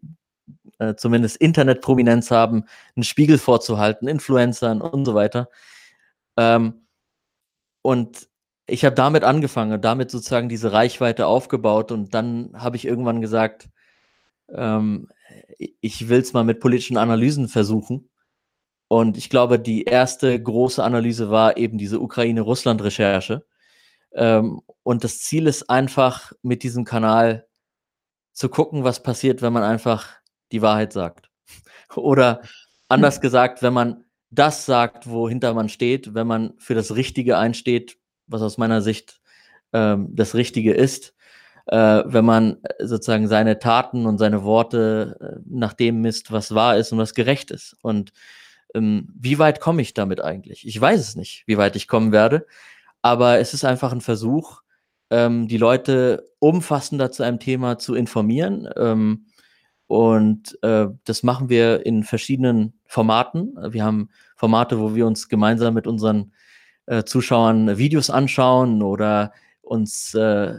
äh, 0.80 0.96
zumindest 0.96 1.38
Internetprominenz 1.38 2.32
haben, 2.32 2.66
einen 2.96 3.04
Spiegel 3.04 3.38
vorzuhalten, 3.38 4.08
Influencern 4.08 4.82
und 4.82 5.06
so 5.06 5.16
weiter. 5.16 5.50
Ähm, 6.38 6.88
und 7.82 8.28
ich 8.68 8.84
habe 8.86 8.96
damit 8.96 9.24
angefangen, 9.24 9.82
damit 9.82 10.12
sozusagen 10.12 10.50
diese 10.50 10.74
Reichweite 10.74 11.28
aufgebaut 11.28 11.92
und 11.92 12.14
dann 12.14 12.52
habe 12.54 12.76
ich 12.76 12.86
irgendwann 12.86 13.22
gesagt, 13.22 13.70
ähm, 14.50 15.10
ich 15.58 16.10
will 16.10 16.20
es 16.20 16.34
mal 16.34 16.44
mit 16.44 16.60
politischen 16.60 16.98
Analysen 16.98 17.48
versuchen. 17.48 18.10
Und 18.90 19.18
ich 19.18 19.30
glaube, 19.30 19.60
die 19.60 19.84
erste 19.84 20.42
große 20.42 20.84
Analyse 20.84 21.30
war 21.30 21.58
eben 21.58 21.78
diese 21.78 22.00
Ukraine-Russland-Recherche. 22.00 23.46
Ähm, 24.14 24.62
und 24.84 25.04
das 25.04 25.20
Ziel 25.20 25.48
ist 25.48 25.70
einfach, 25.70 26.32
mit 26.42 26.64
diesem 26.64 26.86
Kanal 26.86 27.48
zu 28.34 28.50
gucken, 28.50 28.84
was 28.84 29.04
passiert, 29.04 29.42
wenn 29.42 29.54
man 29.54 29.64
einfach 29.64 30.17
die 30.52 30.62
Wahrheit 30.62 30.94
sagt. 30.94 31.30
Oder 31.96 32.42
anders 32.88 33.22
gesagt, 33.22 33.62
wenn 33.62 33.74
man 33.74 34.04
das 34.30 34.66
sagt, 34.66 35.10
wohinter 35.10 35.54
man 35.54 35.70
steht, 35.70 36.14
wenn 36.14 36.28
man 36.28 36.54
für 36.58 36.76
das 36.76 36.96
Richtige 36.96 37.38
einsteht, 37.38 37.98
was 38.28 38.42
aus 38.42 38.58
meiner 38.58 38.82
Sicht 38.82 39.22
ähm, 39.74 40.10
das 40.12 40.36
Richtige 40.36 40.74
ist, 40.74 41.14
äh, 41.68 42.04
wenn 42.06 42.26
man 42.26 42.58
äh, 42.64 42.86
sozusagen 42.86 43.28
seine 43.28 43.60
Taten 43.60 44.06
und 44.06 44.18
seine 44.18 44.44
Worte 44.44 45.18
äh, 45.20 45.40
nach 45.46 45.74
dem 45.74 46.02
misst, 46.02 46.32
was 46.32 46.54
wahr 46.54 46.78
ist 46.78 46.92
und 46.92 46.98
was 46.98 47.14
gerecht 47.14 47.52
ist. 47.52 47.76
Und 47.82 48.14
ähm, 48.74 49.10
wie 49.18 49.40
weit 49.40 49.60
komme 49.60 49.82
ich 49.82 49.94
damit 49.94 50.22
eigentlich? 50.22 50.68
Ich 50.68 50.80
weiß 50.80 51.00
es 51.00 51.16
nicht, 51.16 51.44
wie 51.46 51.58
weit 51.58 51.76
ich 51.76 51.88
kommen 51.88 52.12
werde, 52.12 52.46
aber 53.02 53.40
es 53.40 53.54
ist 53.54 53.66
einfach 53.66 53.92
ein 53.92 54.02
Versuch, 54.02 54.62
ähm, 55.10 55.48
die 55.48 55.58
Leute 55.58 56.26
umfassender 56.40 57.12
zu 57.12 57.24
einem 57.24 57.40
Thema 57.40 57.78
zu 57.78 57.96
informieren. 57.96 58.68
Und 59.88 60.62
äh, 60.64 60.88
das 61.06 61.24
machen 61.24 61.50
wir 61.50 61.86
in 61.86 62.04
verschiedenen 62.04 62.74
Formaten. 62.86 63.58
Wir 63.72 63.86
haben 63.86 64.10
Formate, 64.36 64.80
wo 64.80 64.96
wir 64.96 65.08
uns 65.08 65.30
gemeinsam 65.30 65.74
mit 65.74 65.88
unseren 65.88 66.34
äh, 66.86 67.04
Zuschauern 67.04 67.78
Videos 67.78 68.10
anschauen 68.10 68.84
oder 68.84 69.32
uns 69.62 70.14
äh, 70.14 70.56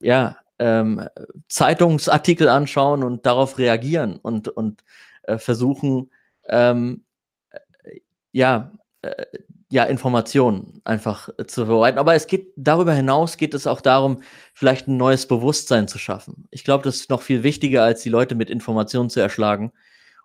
ja, 0.00 0.36
ähm, 0.58 1.06
Zeitungsartikel 1.48 2.48
anschauen 2.48 3.02
und 3.02 3.26
darauf 3.26 3.58
reagieren 3.58 4.16
und, 4.16 4.48
und 4.48 4.84
äh, 5.22 5.38
versuchen, 5.38 6.10
ähm, 6.48 7.04
äh, 7.50 8.00
ja, 8.32 8.72
äh, 9.02 9.24
ja, 9.70 9.84
Informationen 9.84 10.80
einfach 10.84 11.28
äh, 11.38 11.46
zu 11.46 11.64
verbreiten. 11.66 11.98
Aber 11.98 12.14
es 12.14 12.26
geht 12.26 12.52
darüber 12.56 12.92
hinaus 12.92 13.36
geht 13.36 13.54
es 13.54 13.66
auch 13.66 13.80
darum, 13.80 14.22
vielleicht 14.52 14.88
ein 14.88 14.96
neues 14.96 15.26
Bewusstsein 15.26 15.88
zu 15.88 15.98
schaffen. 15.98 16.48
Ich 16.50 16.64
glaube, 16.64 16.84
das 16.84 16.96
ist 16.96 17.10
noch 17.10 17.22
viel 17.22 17.42
wichtiger, 17.44 17.84
als 17.84 18.02
die 18.02 18.08
Leute 18.08 18.34
mit 18.34 18.50
Informationen 18.50 19.10
zu 19.10 19.20
erschlagen. 19.20 19.72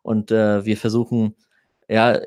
Und 0.01 0.31
äh, 0.31 0.65
wir 0.65 0.77
versuchen, 0.77 1.36
ja, 1.88 2.19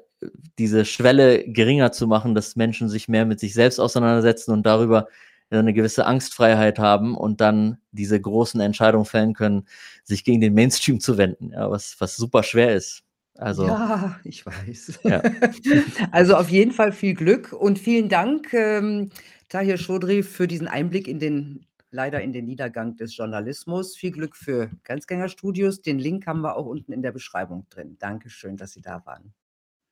diese 0.59 0.85
Schwelle 0.85 1.44
geringer 1.48 1.92
zu 1.92 2.07
machen, 2.07 2.35
dass 2.35 2.57
Menschen 2.57 2.88
sich 2.88 3.09
mehr 3.09 3.26
mit 3.26 3.40
sich 3.40 3.54
selbst 3.54 3.78
auseinandersetzen 3.81 4.52
und 4.52 4.64
darüber 4.64 5.09
eine 5.50 5.72
gewisse 5.72 6.07
Angstfreiheit 6.07 6.78
haben 6.78 7.16
und 7.16 7.40
dann 7.40 7.78
diese 7.92 8.20
großen 8.20 8.61
Entscheidungen 8.61 9.07
fällen 9.07 9.35
können, 9.35 9.66
sich 10.04 10.24
gegen 10.24 10.40
den 10.40 10.54
Mainstream 10.54 11.00
zu 11.00 11.16
wenden, 11.18 11.52
ja, 11.52 11.70
was, 11.70 11.96
was 12.00 12.16
super 12.16 12.42
schwer 12.42 12.74
ist. 12.74 13.02
Also, 13.38 13.66
Ja, 13.66 14.20
ich 14.24 14.44
weiß. 14.44 15.01
ja, 15.05 15.22
Also 16.12 16.37
auf 16.37 16.48
jeden 16.51 16.72
Fall 16.72 16.92
viel 16.92 17.14
Glück 17.14 17.53
und 17.53 17.79
vielen 17.79 18.09
Dank, 18.09 18.53
ähm, 18.53 19.11
Tahir 19.48 19.77
Chaudhry, 19.79 20.22
für 20.22 20.46
diesen 20.48 20.68
Einblick 20.68 21.09
in 21.09 21.18
den 21.18 21.66
leider 21.90 22.20
in 22.20 22.33
den 22.33 22.44
Niedergang 22.46 22.96
des 22.96 23.16
Journalismus. 23.16 23.96
Viel 23.96 24.11
Glück 24.12 24.37
für 24.37 24.70
Grenzgänger 24.85 25.29
Studios. 25.29 25.81
Den 25.81 25.98
Link 25.98 26.27
haben 26.27 26.42
wir 26.42 26.57
auch 26.57 26.66
unten 26.66 26.92
in 26.92 27.01
der 27.03 27.12
Beschreibung 27.12 27.66
drin. 27.70 27.96
Dankeschön, 27.98 28.57
dass 28.59 28.72
Sie 28.72 28.83
da 28.83 29.05
waren. 29.07 29.33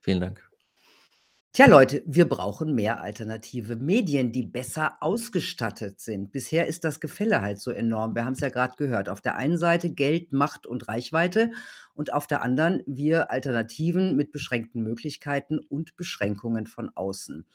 vielen 0.00 0.20
Dank. 0.20 0.50
Tja, 1.56 1.64
Leute, 1.68 2.02
wir 2.04 2.28
brauchen 2.28 2.74
mehr 2.74 3.00
alternative 3.00 3.76
Medien, 3.76 4.30
die 4.30 4.42
besser 4.42 4.98
ausgestattet 5.00 6.00
sind. 6.00 6.30
Bisher 6.30 6.66
ist 6.66 6.84
das 6.84 7.00
Gefälle 7.00 7.40
halt 7.40 7.60
so 7.60 7.70
enorm. 7.70 8.14
Wir 8.14 8.26
haben 8.26 8.34
es 8.34 8.40
ja 8.40 8.50
gerade 8.50 8.74
gehört. 8.76 9.08
Auf 9.08 9.22
der 9.22 9.36
einen 9.36 9.56
Seite 9.56 9.88
Geld, 9.88 10.34
Macht 10.34 10.66
und 10.66 10.86
Reichweite 10.86 11.52
und 11.94 12.12
auf 12.12 12.26
der 12.26 12.42
anderen 12.42 12.82
wir 12.86 13.30
Alternativen 13.30 14.16
mit 14.16 14.32
beschränkten 14.32 14.82
Möglichkeiten 14.82 15.58
und 15.58 15.96
Beschränkungen 15.96 16.66
von 16.66 16.90
außen. 16.94 17.46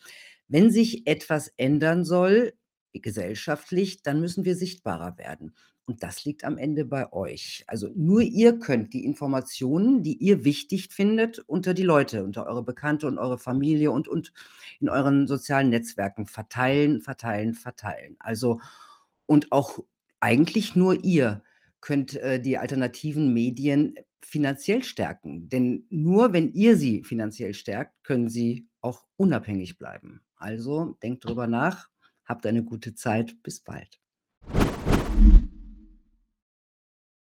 Wenn 0.47 0.71
sich 0.71 1.05
etwas 1.05 1.53
ändern 1.57 2.03
soll, 2.03 2.53
gesellschaftlich, 2.93 4.01
dann 4.01 4.19
müssen 4.19 4.45
wir 4.45 4.55
sichtbarer 4.55 5.19
werden. 5.19 5.53
Und 5.85 6.03
das 6.03 6.23
liegt 6.25 6.43
am 6.43 6.57
Ende 6.57 6.85
bei 6.85 7.11
euch. 7.11 7.63
Also 7.67 7.89
nur 7.95 8.21
ihr 8.21 8.59
könnt 8.59 8.93
die 8.93 9.03
Informationen, 9.03 10.03
die 10.03 10.15
ihr 10.17 10.43
wichtig 10.45 10.89
findet, 10.89 11.39
unter 11.39 11.73
die 11.73 11.83
Leute, 11.83 12.23
unter 12.23 12.45
eure 12.45 12.63
Bekannte 12.63 13.07
und 13.07 13.17
eure 13.17 13.37
Familie 13.37 13.91
und, 13.91 14.07
und 14.07 14.31
in 14.79 14.89
euren 14.89 15.27
sozialen 15.27 15.69
Netzwerken 15.69 16.27
verteilen, 16.27 17.01
verteilen, 17.01 17.53
verteilen. 17.53 18.15
Also 18.19 18.61
und 19.25 19.51
auch 19.51 19.79
eigentlich 20.19 20.75
nur 20.75 21.03
ihr 21.03 21.43
könnt 21.81 22.15
äh, 22.15 22.39
die 22.39 22.57
alternativen 22.57 23.33
Medien 23.33 23.95
finanziell 24.21 24.83
stärken. 24.83 25.49
Denn 25.49 25.85
nur 25.89 26.33
wenn 26.33 26.53
ihr 26.53 26.77
sie 26.77 27.03
finanziell 27.03 27.53
stärkt, 27.53 28.03
können 28.03 28.29
sie 28.29 28.67
auch 28.81 29.05
unabhängig 29.17 29.77
bleiben. 29.77 30.21
Also 30.35 30.97
denkt 31.03 31.25
drüber 31.25 31.47
nach, 31.47 31.89
habt 32.25 32.45
eine 32.45 32.63
gute 32.63 32.93
Zeit, 32.95 33.41
bis 33.43 33.61
bald. 33.61 34.00